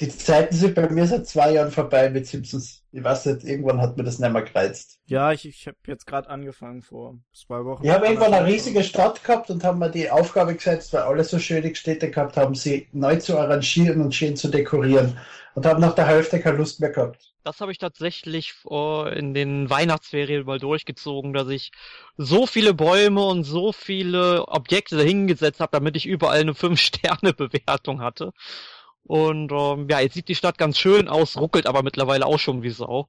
Die 0.00 0.08
Zeiten 0.08 0.54
sind 0.54 0.74
bei 0.74 0.88
mir 0.88 1.06
seit 1.06 1.26
zwei 1.26 1.52
Jahren 1.52 1.70
vorbei 1.70 2.08
mit 2.08 2.26
Simpsons. 2.26 2.82
Ich 2.90 3.04
weiß 3.04 3.26
nicht, 3.26 3.44
irgendwann 3.44 3.82
hat 3.82 3.98
mir 3.98 4.02
das 4.02 4.18
nicht 4.18 4.32
mehr 4.32 4.40
gereizt. 4.40 4.98
Ja, 5.04 5.30
ich, 5.30 5.46
ich 5.46 5.66
habe 5.66 5.76
jetzt 5.86 6.06
gerade 6.06 6.30
angefangen 6.30 6.80
vor 6.80 7.18
zwei 7.34 7.62
Wochen. 7.66 7.84
Ich 7.84 7.90
habe 7.90 8.06
irgendwann 8.06 8.32
eine 8.32 8.46
riesige 8.46 8.82
Stadt 8.82 9.22
gehabt 9.22 9.50
und 9.50 9.62
haben 9.62 9.78
mir 9.78 9.90
die 9.90 10.10
Aufgabe 10.10 10.54
gesetzt, 10.54 10.94
weil 10.94 11.02
alle 11.02 11.22
so 11.22 11.38
schöne 11.38 11.74
Städte 11.74 12.10
gehabt 12.10 12.38
haben, 12.38 12.54
sie 12.54 12.88
neu 12.92 13.16
zu 13.16 13.38
arrangieren 13.38 14.00
und 14.00 14.14
schön 14.14 14.36
zu 14.36 14.48
dekorieren. 14.48 15.18
Und 15.54 15.66
habe 15.66 15.80
nach 15.80 15.94
der 15.94 16.06
Hälfte 16.06 16.40
keine 16.40 16.56
Lust 16.56 16.80
mehr 16.80 16.90
gehabt. 16.90 17.34
Das 17.42 17.60
habe 17.60 17.72
ich 17.72 17.78
tatsächlich 17.78 18.54
in 18.64 19.34
den 19.34 19.68
Weihnachtsferien 19.68 20.46
mal 20.46 20.58
durchgezogen, 20.58 21.32
dass 21.32 21.48
ich 21.48 21.72
so 22.16 22.46
viele 22.46 22.72
Bäume 22.72 23.24
und 23.24 23.44
so 23.44 23.72
viele 23.72 24.46
Objekte 24.48 24.96
dahingesetzt 24.96 25.60
habe, 25.60 25.72
damit 25.72 25.96
ich 25.96 26.06
überall 26.06 26.40
eine 26.40 26.52
5-Sterne-Bewertung 26.52 28.00
hatte. 28.00 28.32
Und 29.04 29.50
ähm, 29.52 29.88
ja, 29.90 30.00
jetzt 30.00 30.14
sieht 30.14 30.28
die 30.28 30.34
Stadt 30.34 30.58
ganz 30.58 30.78
schön 30.78 31.08
aus, 31.08 31.36
ruckelt 31.36 31.66
aber 31.66 31.82
mittlerweile 31.82 32.26
auch 32.26 32.38
schon 32.38 32.62
wie 32.62 32.70
Sau. 32.70 33.08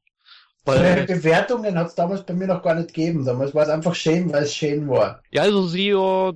Weil, 0.64 1.06
Bewertungen 1.06 1.78
hat 1.78 1.88
es 1.88 1.96
damals 1.96 2.24
bei 2.24 2.34
mir 2.34 2.48
noch 2.48 2.62
gar 2.62 2.76
nicht 2.76 2.94
gegeben. 2.94 3.26
Damals 3.26 3.56
war 3.56 3.64
es 3.64 3.70
einfach 3.70 3.96
schön, 3.96 4.32
weil 4.32 4.44
es 4.44 4.56
schön 4.56 4.88
war. 4.88 5.22
Ja, 5.32 5.42
also 5.42 5.68
sie, 5.68 5.90
äh, 5.90 6.34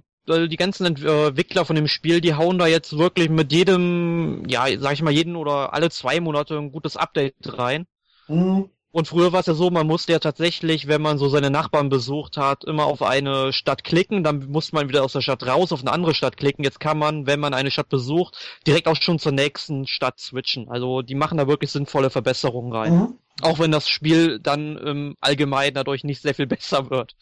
die 0.47 0.57
ganzen 0.57 0.85
Entwickler 0.88 1.65
von 1.65 1.75
dem 1.75 1.88
Spiel, 1.88 2.21
die 2.21 2.33
hauen 2.33 2.57
da 2.57 2.65
jetzt 2.65 2.97
wirklich 2.97 3.29
mit 3.29 3.51
jedem, 3.51 4.43
ja, 4.47 4.65
sag 4.79 4.93
ich 4.93 5.03
mal, 5.03 5.13
jeden 5.13 5.35
oder 5.35 5.74
alle 5.74 5.91
zwei 5.91 6.19
Monate 6.19 6.57
ein 6.57 6.71
gutes 6.71 6.97
Update 6.97 7.35
rein. 7.43 7.85
Mhm. 8.27 8.69
Und 8.95 9.09
früher 9.09 9.33
war 9.33 9.41
es 9.41 9.45
ja 9.45 9.53
so, 9.55 9.69
man 9.71 9.87
musste 9.87 10.13
ja 10.13 10.19
tatsächlich, 10.19 10.87
wenn 10.87 11.01
man 11.01 11.17
so 11.17 11.27
seine 11.27 11.49
Nachbarn 11.49 11.89
besucht 11.89 12.37
hat, 12.37 12.63
immer 12.63 12.85
auf 12.85 13.01
eine 13.01 13.51
Stadt 13.51 13.83
klicken, 13.83 14.23
dann 14.23 14.49
musste 14.49 14.73
man 14.73 14.87
wieder 14.87 15.03
aus 15.03 15.11
der 15.11 15.19
Stadt 15.19 15.45
raus, 15.45 15.73
auf 15.73 15.81
eine 15.81 15.91
andere 15.91 16.15
Stadt 16.15 16.37
klicken. 16.37 16.63
Jetzt 16.63 16.79
kann 16.79 16.97
man, 16.97 17.27
wenn 17.27 17.41
man 17.41 17.53
eine 17.53 17.71
Stadt 17.71 17.89
besucht, 17.89 18.37
direkt 18.65 18.87
auch 18.87 18.95
schon 18.95 19.19
zur 19.19 19.33
nächsten 19.33 19.85
Stadt 19.85 20.21
switchen. 20.21 20.69
Also 20.69 21.01
die 21.01 21.13
machen 21.13 21.37
da 21.37 21.45
wirklich 21.45 21.73
sinnvolle 21.73 22.09
Verbesserungen 22.09 22.71
rein. 22.71 22.93
Mhm. 22.95 23.19
Auch 23.42 23.60
wenn 23.60 23.72
das 23.72 23.89
Spiel 23.89 24.39
dann 24.39 24.77
im 24.77 25.18
Allgemeinen 25.20 25.74
dadurch 25.74 26.06
nicht 26.06 26.22
sehr 26.22 26.34
viel 26.34 26.48
besser 26.48 26.89
wird. 26.89 27.15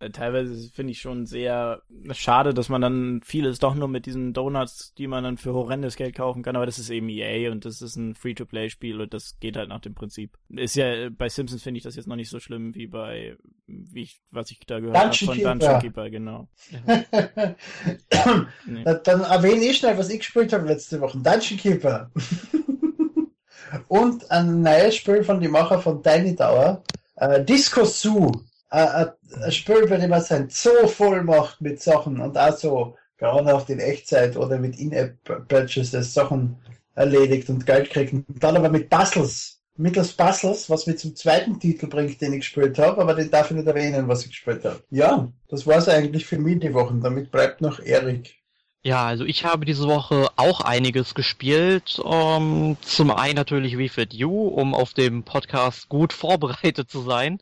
Äh, 0.00 0.10
teilweise 0.10 0.70
finde 0.70 0.92
ich 0.92 1.00
schon 1.00 1.24
sehr 1.26 1.82
schade, 2.12 2.52
dass 2.52 2.68
man 2.68 2.82
dann 2.82 3.20
vieles 3.24 3.58
doch 3.58 3.74
nur 3.74 3.88
mit 3.88 4.04
diesen 4.04 4.34
Donuts, 4.34 4.92
die 4.94 5.06
man 5.06 5.24
dann 5.24 5.38
für 5.38 5.54
horrendes 5.54 5.96
Geld 5.96 6.14
kaufen 6.14 6.42
kann, 6.42 6.56
aber 6.56 6.66
das 6.66 6.78
ist 6.78 6.90
eben 6.90 7.08
EA 7.08 7.50
und 7.50 7.64
das 7.64 7.80
ist 7.80 7.96
ein 7.96 8.14
Free-to-Play-Spiel 8.14 9.00
und 9.00 9.14
das 9.14 9.38
geht 9.40 9.56
halt 9.56 9.70
nach 9.70 9.80
dem 9.80 9.94
Prinzip. 9.94 10.36
Ist 10.50 10.76
ja, 10.76 11.08
bei 11.10 11.28
Simpsons 11.28 11.62
finde 11.62 11.78
ich 11.78 11.84
das 11.84 11.96
jetzt 11.96 12.06
noch 12.06 12.16
nicht 12.16 12.28
so 12.30 12.38
schlimm 12.38 12.74
wie 12.74 12.86
bei, 12.86 13.36
wie 13.66 14.02
ich, 14.02 14.20
was 14.30 14.50
ich 14.50 14.60
da 14.66 14.80
gehört 14.80 14.98
habe 14.98 15.14
von 15.14 15.34
Keeper. 15.34 15.54
Dungeon 15.54 15.80
Keeper, 15.80 16.10
genau. 16.10 16.48
nee. 18.66 18.84
Dann 18.84 19.20
erwähne 19.22 19.64
ich 19.64 19.78
schnell, 19.78 19.96
was 19.96 20.10
ich 20.10 20.18
gespielt 20.18 20.52
habe 20.52 20.66
letzte 20.66 21.00
Woche. 21.00 21.18
Dungeon 21.18 21.58
Keeper. 21.58 22.10
und 23.88 24.30
ein 24.30 24.62
neues 24.62 24.96
Spiel 24.96 25.24
von 25.24 25.40
den 25.40 25.50
Macher 25.50 25.80
von 25.80 26.02
Tiny 26.02 26.36
Tower, 26.36 26.82
äh, 27.16 27.44
Disco 27.44 27.84
Zoo. 27.84 28.30
Äh, 28.70 29.06
ein 29.42 29.52
Spiel, 29.52 29.86
bei 29.86 29.96
dem 29.96 30.10
man 30.10 30.22
sein 30.22 30.48
Zoo 30.50 30.86
voll 30.86 31.22
macht 31.22 31.60
mit 31.60 31.80
Sachen 31.82 32.20
und 32.20 32.36
auch 32.38 32.56
so, 32.56 32.96
auch 33.20 33.68
in 33.68 33.78
Echtzeit 33.78 34.36
oder 34.36 34.58
mit 34.58 34.78
In-App-Purchases 34.78 36.12
Sachen 36.12 36.56
erledigt 36.94 37.48
und 37.48 37.64
Geld 37.66 37.90
kriegt. 37.90 38.12
Und 38.12 38.24
dann 38.40 38.56
aber 38.56 38.68
mit 38.68 38.90
Puzzles. 38.90 39.60
mittels 39.76 40.12
Puzzles, 40.12 40.68
was 40.68 40.86
mich 40.86 40.98
zum 40.98 41.14
zweiten 41.16 41.58
Titel 41.58 41.86
bringt, 41.86 42.20
den 42.20 42.32
ich 42.32 42.40
gespielt 42.40 42.78
habe, 42.78 43.00
aber 43.00 43.14
den 43.14 43.30
darf 43.30 43.50
ich 43.50 43.56
nicht 43.56 43.66
erwähnen, 43.66 44.08
was 44.08 44.24
ich 44.24 44.30
gespielt 44.30 44.64
habe. 44.64 44.82
Ja, 44.90 45.32
das 45.48 45.66
war's 45.66 45.88
eigentlich 45.88 46.26
für 46.26 46.38
mich 46.38 46.60
die 46.60 46.74
Wochen. 46.74 47.00
Damit 47.00 47.30
bleibt 47.30 47.60
noch 47.60 47.80
Erik. 47.80 48.41
Ja, 48.84 49.06
also 49.06 49.24
ich 49.24 49.44
habe 49.44 49.64
diese 49.64 49.86
Woche 49.86 50.28
auch 50.34 50.60
einiges 50.60 51.14
gespielt. 51.14 52.00
Um, 52.00 52.76
zum 52.80 53.12
einen 53.12 53.36
natürlich 53.36 53.78
We 53.78 53.88
Fit 53.88 54.12
You, 54.12 54.48
um 54.48 54.74
auf 54.74 54.92
dem 54.92 55.22
Podcast 55.22 55.88
gut 55.88 56.12
vorbereitet 56.12 56.90
zu 56.90 57.00
sein. 57.00 57.40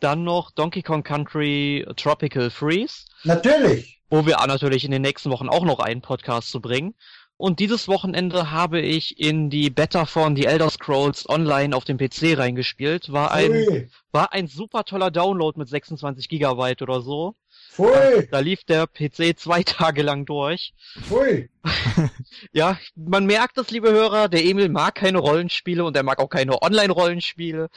Dann 0.00 0.24
noch 0.24 0.50
Donkey 0.50 0.82
Kong 0.82 1.02
Country 1.02 1.86
Tropical 1.96 2.50
Freeze. 2.50 3.06
Natürlich. 3.22 4.02
Wo 4.10 4.26
wir 4.26 4.36
natürlich 4.46 4.84
in 4.84 4.90
den 4.90 5.00
nächsten 5.00 5.30
Wochen 5.30 5.48
auch 5.48 5.64
noch 5.64 5.78
einen 5.78 6.02
Podcast 6.02 6.50
zu 6.50 6.60
bringen. 6.60 6.94
Und 7.38 7.60
dieses 7.60 7.88
Wochenende 7.88 8.50
habe 8.50 8.80
ich 8.80 9.18
in 9.18 9.48
die 9.50 9.70
Beta 9.70 10.04
von 10.04 10.36
The 10.36 10.44
Elder 10.44 10.70
Scrolls 10.70 11.28
Online 11.28 11.74
auf 11.74 11.84
dem 11.84 11.96
PC 11.96 12.38
reingespielt. 12.38 13.10
War 13.10 13.32
ein, 13.32 13.90
war 14.12 14.32
ein 14.32 14.46
super 14.46 14.84
toller 14.84 15.10
Download 15.10 15.58
mit 15.58 15.68
26 15.68 16.28
Gigabyte 16.28 16.82
oder 16.82 17.00
so. 17.00 17.34
Pfui. 17.74 18.28
Da 18.30 18.38
lief 18.38 18.62
der 18.64 18.86
PC 18.86 19.36
zwei 19.36 19.62
Tage 19.64 20.02
lang 20.02 20.24
durch. 20.26 20.72
Pfui. 21.00 21.50
Ja, 22.52 22.78
man 22.94 23.26
merkt 23.26 23.58
es, 23.58 23.70
liebe 23.70 23.90
Hörer, 23.90 24.28
der 24.28 24.44
Emil 24.44 24.68
mag 24.68 24.94
keine 24.94 25.18
Rollenspiele 25.18 25.84
und 25.84 25.96
er 25.96 26.02
mag 26.02 26.20
auch 26.20 26.28
keine 26.28 26.60
Online-Rollenspiele. 26.62 27.68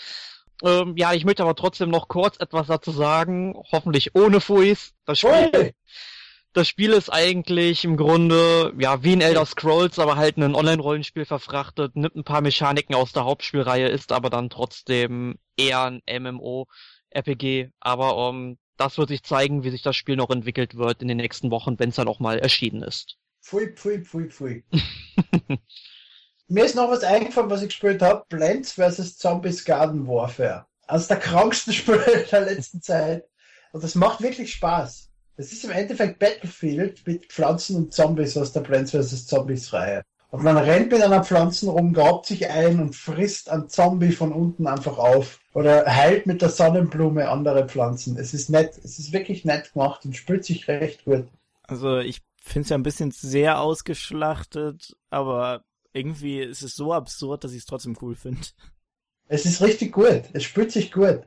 Ähm, 0.64 0.96
ja, 0.98 1.14
ich 1.14 1.26
möchte 1.26 1.44
aber 1.44 1.56
trotzdem 1.56 1.90
noch 1.90 2.08
kurz 2.08 2.38
etwas 2.40 2.68
dazu 2.68 2.92
sagen, 2.92 3.56
hoffentlich 3.72 4.14
ohne 4.16 4.42
Fuis. 4.42 4.94
Das 5.06 5.20
Spiel, 5.20 5.50
Pfui. 5.54 5.74
das 6.54 6.68
Spiel 6.68 6.92
ist 6.94 7.10
eigentlich 7.12 7.84
im 7.86 7.98
Grunde, 7.98 8.74
ja, 8.78 9.04
wie 9.04 9.14
ein 9.14 9.22
Elder 9.22 9.46
Scrolls, 9.46 9.98
aber 10.00 10.16
halt 10.18 10.38
ein 10.38 10.56
Online-Rollenspiel 10.56 11.26
verfrachtet, 11.26 11.96
nimmt 11.96 12.16
ein 12.16 12.24
paar 12.24 12.42
Mechaniken 12.42 12.94
aus 12.96 13.14
der 13.14 13.26
Hauptspielreihe, 13.26 13.88
ist 13.88 14.12
aber 14.12 14.30
dann 14.30 14.50
trotzdem 14.50 15.38
eher 15.58 15.84
ein 15.84 16.02
MMO-RPG. 16.08 17.70
Aber 17.80 18.30
ähm, 18.30 18.58
das 18.78 18.98
wird 18.98 19.10
sich 19.10 19.24
zeigen, 19.24 19.64
wie 19.64 19.70
sich 19.70 19.82
das 19.82 19.96
Spiel 19.96 20.16
noch 20.16 20.30
entwickelt 20.30 20.78
wird 20.78 21.02
in 21.02 21.08
den 21.08 21.18
nächsten 21.18 21.52
Wochen, 21.52 21.80
wenn 21.80 21.90
es 21.90 21.96
dann 21.96 22.08
auch 22.08 22.20
mal 22.20 22.40
erschienen 22.40 22.84
ist. 22.84 23.18
Pfui, 23.42 23.74
pfui, 23.74 24.02
pfui, 24.02 24.30
pfui. 24.30 24.64
Mir 26.48 26.66
ist 26.66 26.76
noch 26.76 26.90
was 26.90 27.04
eingefallen, 27.04 27.50
was 27.50 27.62
ich 27.62 27.70
gespielt 27.70 28.02
habe. 28.02 28.26
Plants 28.30 28.74
vs. 28.74 29.18
Zombies 29.18 29.66
Garden 29.66 30.08
Warfare. 30.08 30.66
Eines 30.88 31.08
der 31.08 31.18
kranksten 31.18 31.74
Spiele 31.74 32.26
der 32.32 32.42
letzten 32.42 32.82
Zeit. 32.82 33.28
Und 33.74 33.84
das 33.84 33.96
macht 33.96 34.22
wirklich 34.22 34.54
Spaß. 34.54 35.10
Es 35.36 35.52
ist 35.52 35.66
im 35.66 35.72
Endeffekt 35.72 36.20
Battlefield 36.20 37.06
mit 37.06 37.28
Pflanzen 37.28 37.76
und 37.76 37.94
Zombies 37.94 38.38
aus 38.38 38.54
der 38.54 38.62
Plants 38.62 38.92
vs. 38.92 39.28
Zombies 39.28 39.72
Reihe. 39.74 40.04
Und 40.30 40.44
man 40.44 40.58
rennt 40.58 40.92
mit 40.92 41.02
einer 41.02 41.24
Pflanzen 41.24 41.70
rum, 41.70 41.94
grabt 41.94 42.26
sich 42.26 42.50
ein 42.50 42.82
und 42.82 42.96
frisst 42.96 43.50
einen 43.50 43.70
Zombie 43.70 44.12
von 44.12 44.34
unten 44.34 44.68
einfach 44.68 44.98
auf. 44.98 45.40
Oder 45.54 45.86
heilt 45.86 46.26
mit 46.26 46.42
der 46.42 46.50
Sonnenblume 46.50 47.30
andere 47.30 47.68
Pflanzen. 47.68 48.18
Es 48.18 48.34
ist 48.34 48.50
nett. 48.50 48.78
Es 48.84 49.00
ist 49.00 49.14
wirklich 49.14 49.46
nett 49.46 49.74
gemacht 49.74 50.04
und 50.04 50.16
spielt 50.16 50.44
sich 50.44 50.68
recht 50.68 51.06
gut. 51.06 51.28
Also 51.64 51.98
ich 52.00 52.22
finde 52.38 52.64
es 52.64 52.70
ja 52.70 52.78
ein 52.78 52.84
bisschen 52.84 53.12
sehr 53.12 53.60
ausgeschlachtet, 53.62 54.96
aber 55.10 55.64
irgendwie 55.94 56.42
ist 56.42 56.62
es 56.62 56.76
so 56.76 56.94
absurd, 56.94 57.44
dass 57.44 57.54
ich 57.54 57.60
es 57.60 57.66
trotzdem 57.66 57.98
cool 58.02 58.16
finde. 58.16 58.42
Es 59.28 59.46
ist 59.46 59.62
richtig 59.62 59.94
gut. 59.94 60.24
Es 60.34 60.44
spielt 60.44 60.72
sich 60.72 60.92
gut. 60.92 61.22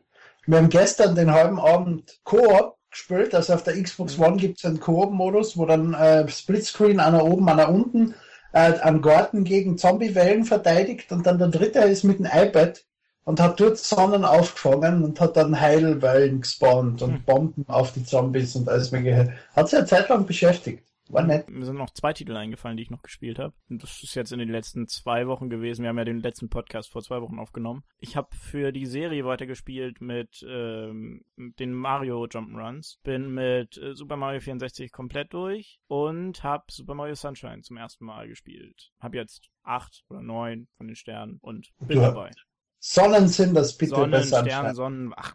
Wir 0.47 0.59
haben 0.59 0.69
gestern 0.69 1.15
den 1.15 1.33
halben 1.33 1.59
Abend 1.59 2.21
Koop 2.25 2.77
gespielt. 2.91 3.35
Also 3.35 3.55
auf 3.55 3.63
der 3.63 3.81
Xbox 3.83 4.19
One 4.19 4.37
gibt 4.37 4.59
es 4.59 4.65
einen 4.65 4.81
Koop-Modus, 4.81 5.57
wo 5.57 5.67
dann 5.67 5.95
äh, 5.95 6.29
Splitscreen, 6.29 7.01
einer 7.01 7.25
oben, 7.25 7.49
einer 7.49 7.69
unten, 7.69 8.15
äh, 8.53 8.73
einen 8.81 9.03
Garten 9.03 9.45
gegen 9.45 9.79
Zombie-Wellen 9.79 10.45
verteidigt 10.45 11.13
und 11.13 11.27
dann 11.27 11.39
der 11.39 11.49
dritte 11.49 11.81
ist 11.81 12.05
mit 12.05 12.19
dem 12.19 12.27
iPad 12.27 12.85
und 13.25 13.41
hat 13.41 13.61
dort 13.61 13.79
Sonnen 13.79 14.25
aufgefangen 14.25 15.05
und 15.05 15.21
hat 15.21 15.37
dann 15.37 15.61
Heilwellen 15.61 16.41
gespawnt 16.41 17.03
und 17.03 17.15
Hm. 17.15 17.25
Bomben 17.25 17.65
auf 17.69 17.93
die 17.93 18.05
Zombies 18.05 18.57
und 18.57 18.69
alles 18.69 18.91
mögliche. 18.91 19.33
Hat 19.55 19.69
sich 19.69 19.79
eine 19.79 19.87
Zeit 19.87 20.09
lang 20.09 20.27
beschäftigt. 20.27 20.90
War 21.13 21.23
nett. 21.23 21.49
Mir 21.51 21.65
sind 21.65 21.77
noch 21.77 21.91
zwei 21.91 22.13
Titel 22.13 22.37
eingefallen, 22.37 22.77
die 22.77 22.85
ich 22.85 22.91
noch 22.91 23.03
gespielt 23.03 23.39
habe. 23.39 23.55
Das 23.69 24.03
ist 24.03 24.15
jetzt 24.15 24.33
in 24.33 24.39
den 24.39 24.49
letzten 24.49 24.87
zwei 24.87 25.27
Wochen 25.27 25.51
gewesen. 25.51 25.83
Wir 25.83 25.89
haben 25.89 25.99
ja 25.99 26.05
den 26.05 26.21
letzten 26.21 26.49
Podcast 26.49 26.91
vor 26.91 27.03
zwei 27.03 27.21
Wochen 27.21 27.39
aufgenommen. 27.39 27.83
Ich 27.99 28.17
habe 28.17 28.29
für 28.37 28.71
die 28.73 28.87
Serie 28.87 29.25
weitergespielt 29.25 30.01
mit 30.01 30.45
ähm, 30.49 31.25
den 31.37 31.73
Mario 31.75 32.25
Jump'n'Runs. 32.25 32.99
Bin 33.03 33.33
mit 33.35 33.77
äh, 33.79 33.95
Super 33.95 34.17
Mario 34.17 34.41
64 34.41 34.93
komplett 34.93 35.33
durch 35.33 35.81
und 35.89 36.43
habe 36.45 36.65
Super 36.71 36.95
Mario 36.95 37.15
Sunshine 37.15 37.63
zum 37.63 37.77
ersten 37.77 38.05
Mal 38.05 38.29
gespielt. 38.29 38.93
Hab 39.01 39.15
jetzt 39.15 39.49
acht 39.63 40.05
oder 40.09 40.23
neun 40.23 40.69
von 40.77 40.87
den 40.87 40.97
Sternen 40.97 41.39
und 41.43 41.71
bin 41.81 41.99
Ja. 42.01 42.09
dabei. 42.09 42.31
Sonnen 42.79 43.29
sind 43.29 43.55
das 43.55 43.77
bitte 43.77 43.93
bei 43.93 43.99
Sonnen, 43.99 44.23
Sunshine. 44.23 44.45
Sternen, 44.51 44.75
Sonnen, 44.75 45.13
ach, 45.17 45.35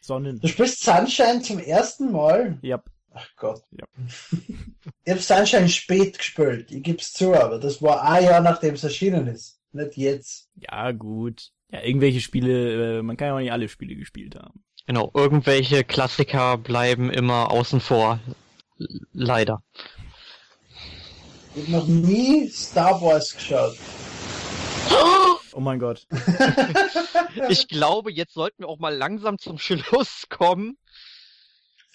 Sonnen. 0.00 0.40
Du 0.40 0.48
spielst 0.48 0.82
Sunshine 0.82 1.42
zum 1.42 1.58
ersten 1.58 2.10
Mal? 2.10 2.58
Ja, 2.62 2.82
Ach 3.12 3.28
Gott. 3.36 3.62
Ja. 3.72 3.86
ich 5.04 5.10
habe 5.12 5.20
Sunshine 5.22 5.68
spät 5.68 6.18
gespielt, 6.18 6.70
ich 6.70 6.82
geb's 6.82 7.12
zu, 7.12 7.34
aber 7.34 7.58
das 7.58 7.80
war 7.82 8.02
ein 8.02 8.24
Jahr 8.24 8.40
nachdem 8.40 8.74
es 8.74 8.84
erschienen 8.84 9.26
ist. 9.26 9.58
Nicht 9.72 9.96
jetzt. 9.96 10.48
ja, 10.56 10.90
gut. 10.92 11.50
Ja, 11.72 11.82
irgendwelche 11.82 12.20
Spiele, 12.20 12.98
äh, 12.98 13.02
man 13.02 13.16
kann 13.16 13.28
ja 13.28 13.34
auch 13.34 13.38
nicht 13.38 13.52
alle 13.52 13.68
Spiele 13.68 13.94
gespielt 13.94 14.34
haben. 14.34 14.64
Genau, 14.86 15.12
irgendwelche 15.14 15.84
Klassiker 15.84 16.58
bleiben 16.58 17.10
immer 17.10 17.52
außen 17.52 17.80
vor. 17.80 18.18
L- 18.80 19.00
Leider. 19.12 19.62
Ich 21.54 21.62
habe 21.62 21.70
noch 21.70 21.86
nie 21.86 22.48
Star 22.48 23.00
Wars 23.00 23.34
geschaut. 23.34 23.76
Oh 25.52 25.58
mein 25.60 25.78
Gott. 25.80 26.06
Ich 27.48 27.66
glaube, 27.68 28.12
jetzt 28.12 28.34
sollten 28.34 28.62
wir 28.62 28.68
auch 28.68 28.78
mal 28.78 28.94
langsam 28.96 29.38
zum 29.38 29.58
Schluss 29.58 30.26
kommen. 30.28 30.78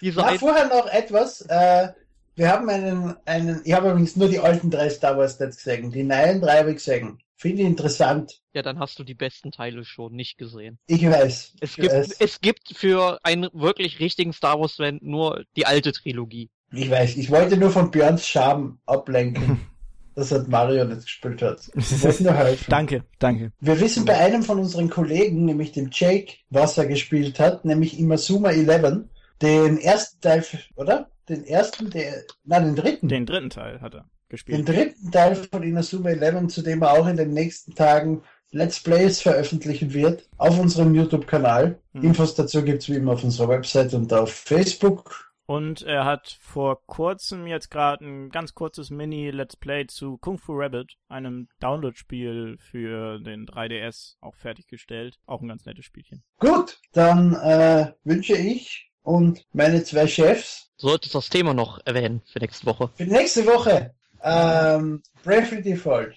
Diese 0.02 0.20
Na, 0.20 0.38
vorher 0.38 0.68
noch 0.68 0.88
etwas. 0.88 1.42
Äh, 1.42 1.90
wir 2.36 2.52
haben 2.52 2.70
einen, 2.70 3.16
einen, 3.26 3.62
ich 3.64 3.74
habe 3.74 3.90
übrigens 3.90 4.16
nur 4.16 4.30
die 4.30 4.40
alten 4.40 4.70
drei 4.70 4.90
Star 4.90 5.18
Wars 5.18 5.40
nicht 5.40 5.58
gesehen. 5.58 5.92
Die 5.92 6.04
neuen 6.04 6.42
drei 6.42 6.60
habe 6.60 6.72
ich 6.72 6.78
gesehen. 6.78 7.20
Finde 7.38 7.64
ich 7.64 7.68
interessant. 7.68 8.42
ja, 8.54 8.62
dann 8.62 8.80
hast 8.80 8.98
du 8.98 9.04
die 9.04 9.14
besten 9.14 9.52
Teile 9.52 9.84
schon 9.84 10.14
nicht 10.14 10.38
gesehen. 10.38 10.80
Ich 10.88 11.06
weiß. 11.06 11.56
Es 11.60 11.72
ich 11.72 11.76
gibt, 11.76 11.94
weiß. 11.94 12.16
es 12.20 12.42
gibt 12.42 12.78
für 12.78 13.20
einen 13.24 13.50
wirklich 13.54 14.00
richtigen 14.00 14.32
Star 14.32 14.60
Wars 14.60 14.76
Fan 14.76 15.00
nur 15.02 15.44
die 15.56 15.66
alte 15.66 15.92
Trilogie. 15.92 16.50
Ich 16.72 16.90
weiß. 16.90 17.18
Ich 17.18 17.30
wollte 17.30 17.58
nur 17.58 17.72
von 17.72 17.92
Björns 17.92 18.26
Scham 18.26 18.80
ablenken, 18.86 19.60
dass 20.16 20.32
er 20.32 20.48
Mario 20.48 20.86
nicht 20.86 21.04
gespielt 21.04 21.42
hat. 21.42 21.60
Ich 21.76 22.20
nur 22.22 22.34
helfen. 22.34 22.66
Danke, 22.70 23.04
danke. 23.20 23.52
Wir 23.60 23.80
wissen 23.82 24.06
bei 24.06 24.18
einem 24.18 24.42
von 24.42 24.60
unseren 24.60 24.90
Kollegen, 24.90 25.44
nämlich 25.44 25.74
dem 25.74 25.90
Jake, 25.92 26.38
was 26.50 26.78
er 26.78 26.86
gespielt 26.86 27.40
hat, 27.40 27.66
nämlich 27.66 28.00
Imasuma 28.00 28.52
11, 28.52 29.04
den 29.42 29.78
ersten 29.78 30.22
Teil, 30.22 30.46
oder? 30.76 31.10
Den 31.30 31.44
ersten, 31.46 31.90
der, 31.90 32.24
nein, 32.44 32.66
den 32.66 32.76
dritten. 32.76 33.08
Den 33.08 33.26
dritten 33.26 33.50
Teil 33.50 33.82
hat 33.82 33.96
er 33.96 34.02
Den 34.02 34.10
gespielt. 34.30 34.70
dritten 34.70 35.12
Teil 35.12 35.36
von 35.36 35.64
Inazuma 35.64 36.10
11, 36.10 36.48
zu 36.48 36.62
dem 36.62 36.82
er 36.82 36.92
auch 36.94 37.08
in 37.08 37.18
den 37.18 37.32
nächsten 37.32 37.74
Tagen 37.76 38.22
Let's 38.52 38.80
Plays 38.80 39.22
veröffentlichen 39.22 39.94
wird, 39.94 40.30
auf 40.38 40.60
unserem 40.60 40.94
YouTube-Kanal. 40.96 41.80
Mhm. 41.94 42.04
Infos 42.04 42.36
dazu 42.36 42.64
gibt's 42.64 42.88
wie 42.90 42.96
immer 42.96 43.14
auf 43.14 43.24
unserer 43.24 43.50
Website 43.50 43.94
und 43.94 44.14
auf 44.14 44.32
Facebook. 44.32 45.34
Und 45.48 45.84
er 45.84 46.06
hat 46.06 46.38
vor 46.42 46.84
kurzem 46.88 47.46
jetzt 47.46 47.70
gerade 47.70 48.04
ein 48.04 48.30
ganz 48.30 48.56
kurzes 48.56 48.90
Mini-Let's 48.90 49.58
Play 49.58 49.86
zu 49.86 50.18
Kung 50.18 50.40
Fu 50.40 50.54
Rabbit, 50.54 50.96
einem 51.08 51.50
Download-Spiel 51.60 52.58
für 52.60 53.20
den 53.20 53.46
3DS, 53.46 54.16
auch 54.22 54.36
fertiggestellt. 54.36 55.20
Auch 55.28 55.42
ein 55.42 55.48
ganz 55.48 55.66
nettes 55.66 55.86
Spielchen. 55.86 56.24
Gut, 56.40 56.80
dann 56.94 57.36
äh, 57.36 57.92
wünsche 58.04 58.36
ich 58.36 58.92
und 59.06 59.46
meine 59.54 59.84
zwei 59.84 60.08
Chefs 60.08 60.70
Solltest 60.78 61.16
das 61.16 61.30
Thema 61.30 61.54
noch 61.54 61.80
erwähnen 61.86 62.22
für 62.26 62.40
nächste 62.40 62.66
Woche? 62.66 62.90
für 62.96 63.06
nächste 63.06 63.46
Woche 63.46 63.94
ähm, 64.26 65.04
Bravely 65.24 65.62
Default. 65.62 66.16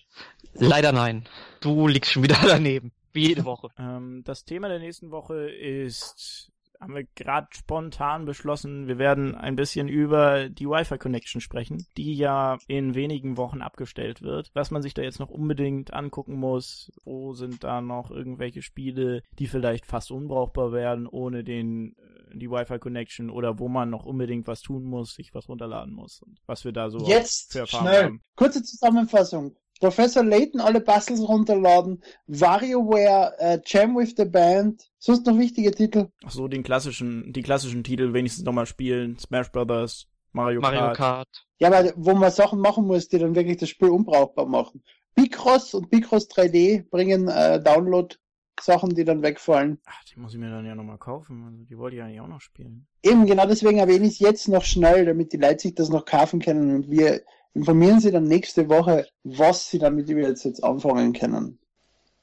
Leider 0.55 0.93
nein. 0.93 1.29
Du 1.61 1.87
liegst 1.87 2.11
schon 2.13 2.23
wieder 2.23 2.39
daneben. 2.47 2.93
Wie 3.13 3.29
jede 3.29 3.45
Woche. 3.45 3.69
Ähm, 3.79 4.23
das 4.25 4.45
Thema 4.45 4.69
der 4.69 4.79
nächsten 4.79 5.11
Woche 5.11 5.51
ist, 5.51 6.51
haben 6.81 6.95
wir 6.95 7.05
gerade 7.17 7.49
spontan 7.51 8.25
beschlossen, 8.25 8.87
wir 8.87 8.99
werden 8.99 9.35
ein 9.35 9.57
bisschen 9.57 9.89
über 9.89 10.49
die 10.49 10.69
Wi-Fi-Connection 10.69 11.41
sprechen, 11.41 11.87
die 11.97 12.15
ja 12.15 12.59
in 12.69 12.95
wenigen 12.95 13.37
Wochen 13.37 13.63
abgestellt 13.63 14.23
wird. 14.23 14.51
Was 14.55 14.71
man 14.71 14.83
sich 14.83 14.95
da 14.95 15.03
jetzt 15.03 15.19
noch 15.19 15.31
unbedingt 15.31 15.93
angucken 15.93 16.35
muss, 16.37 16.93
wo 17.05 17.35
sind 17.35 17.65
da 17.65 17.81
noch 17.81 18.11
irgendwelche 18.11 18.63
Spiele, 18.63 19.23
die 19.39 19.47
vielleicht 19.47 19.87
fast 19.87 20.11
unbrauchbar 20.11 20.73
werden 20.73 21.07
ohne 21.07 21.43
den 21.43 21.97
äh, 21.97 22.37
die 22.37 22.51
Wi-Fi-Connection 22.51 23.31
oder 23.31 23.59
wo 23.59 23.69
man 23.69 23.91
noch 23.91 24.05
unbedingt 24.05 24.47
was 24.47 24.61
tun 24.61 24.85
muss, 24.85 25.15
sich 25.15 25.35
was 25.35 25.49
runterladen 25.49 25.95
muss 25.95 26.21
und 26.23 26.39
was 26.47 26.65
wir 26.65 26.73
da 26.73 26.91
so 26.91 26.99
Jetzt 27.07 27.53
für 27.53 27.61
Erfahrungen 27.61 27.91
schnell. 27.91 28.05
haben. 28.05 28.23
Kurze 28.37 28.63
Zusammenfassung. 28.63 29.57
Professor 29.81 30.25
Layton 30.25 30.61
alle 30.61 30.81
Puzzles 30.81 31.21
runterladen, 31.21 32.03
WarioWare, 32.27 33.35
äh, 33.39 33.59
Jam 33.65 33.97
with 33.97 34.15
the 34.17 34.25
Band, 34.25 34.91
sonst 34.99 35.27
noch 35.27 35.39
wichtige 35.39 35.71
Titel. 35.71 36.09
Ach 36.25 36.31
so, 36.31 36.49
den 36.49 36.63
klassischen, 36.63 37.33
die 37.33 37.43
klassischen 37.43 37.85
Titel 37.85 38.13
wenigstens 38.13 38.45
nochmal 38.45 38.67
spielen, 38.67 39.19
Smash 39.19 39.51
Brothers, 39.53 40.07
Mario, 40.33 40.61
Mario 40.61 40.81
Kart. 40.81 40.97
Kart. 40.97 41.47
Ja, 41.59 41.69
aber 41.69 41.93
wo 41.97 42.15
man 42.15 42.31
Sachen 42.31 42.61
machen 42.61 42.87
muss, 42.87 43.09
die 43.09 43.19
dann 43.19 43.35
wirklich 43.35 43.57
das 43.57 43.69
Spiel 43.69 43.89
unbrauchbar 43.89 44.47
machen. 44.47 44.83
Picross 45.15 45.75
und 45.75 45.91
Picross 45.91 46.29
3D 46.31 46.89
bringen 46.89 47.29
äh, 47.29 47.61
Download 47.61 48.15
Sachen, 48.61 48.95
die 48.95 49.05
dann 49.05 49.23
wegfallen. 49.23 49.79
Ach, 49.87 50.05
die 50.05 50.19
muss 50.19 50.35
ich 50.35 50.41
mir 50.41 50.51
dann 50.51 50.67
ja 50.67 50.75
nochmal 50.75 50.99
kaufen. 50.99 51.45
Also 51.45 51.65
die 51.65 51.79
wollte 51.79 51.97
ich 51.97 52.03
eigentlich 52.03 52.21
auch 52.21 52.29
noch 52.29 52.41
spielen. 52.41 52.87
Eben, 53.03 53.27
genau 53.27 53.47
deswegen 53.47 53.79
erwähne 53.79 54.07
ich 54.07 54.15
es 54.15 54.19
jetzt 54.19 54.49
noch 54.49 54.65
schnell, 54.65 55.07
damit 55.07 55.33
die 55.33 55.37
Leute 55.37 55.61
sich 55.61 55.75
das 55.75 55.89
noch 55.89 56.05
kaufen 56.05 56.41
können 56.41 56.75
und 56.75 56.91
wir 56.91 57.23
informieren 57.55 58.01
sie 58.01 58.11
dann 58.11 58.25
nächste 58.25 58.69
Woche, 58.69 59.07
was 59.25 59.69
sie 59.71 59.79
damit 59.79 60.09
jetzt, 60.09 60.45
jetzt 60.45 60.63
anfangen 60.63 61.13
können. 61.13 61.59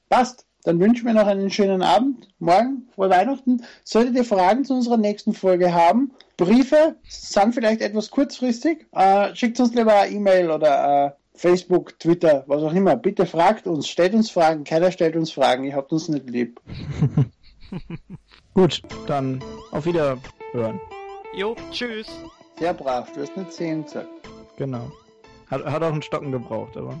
Passt. 0.08 0.46
Dann 0.64 0.80
wünschen 0.80 1.06
wir 1.06 1.14
noch 1.14 1.28
einen 1.28 1.48
schönen 1.48 1.80
Abend, 1.80 2.26
morgen, 2.40 2.88
frohe 2.92 3.08
Weihnachten. 3.08 3.62
Solltet 3.84 4.16
ihr 4.16 4.24
Fragen 4.24 4.64
zu 4.64 4.74
unserer 4.74 4.96
nächsten 4.96 5.32
Folge 5.32 5.72
haben, 5.72 6.10
Briefe 6.36 6.96
sind 7.08 7.54
vielleicht 7.54 7.80
etwas 7.80 8.10
kurzfristig, 8.10 8.84
äh, 8.90 9.32
schickt 9.36 9.60
uns 9.60 9.72
lieber 9.74 9.94
eine 9.94 10.12
E-Mail 10.12 10.50
oder 10.50 11.06
äh, 11.06 11.38
Facebook, 11.38 11.98
Twitter, 12.00 12.42
was 12.48 12.64
auch 12.64 12.74
immer. 12.74 12.96
Bitte 12.96 13.26
fragt 13.26 13.68
uns, 13.68 13.88
stellt 13.88 14.14
uns 14.14 14.30
Fragen. 14.30 14.64
Keiner 14.64 14.90
stellt 14.90 15.14
uns 15.14 15.30
Fragen, 15.30 15.62
ihr 15.64 15.76
habt 15.76 15.92
uns 15.92 16.08
nicht 16.08 16.28
lieb. 16.28 16.60
Gut, 18.54 18.82
dann 19.06 19.42
auf 19.70 19.86
Wiederhören. 19.86 20.80
Jo, 21.34 21.54
tschüss. 21.70 22.08
Sehr 22.58 22.74
brav, 22.74 23.12
du 23.12 23.20
hast 23.20 23.36
nicht 23.36 23.52
10 23.52 23.84
gesagt. 23.84 24.08
Genau. 24.56 24.90
Hat, 25.50 25.64
hat 25.64 25.82
auch 25.82 25.92
einen 25.92 26.02
Stocken 26.02 26.32
gebraucht, 26.32 26.76
aber 26.76 26.98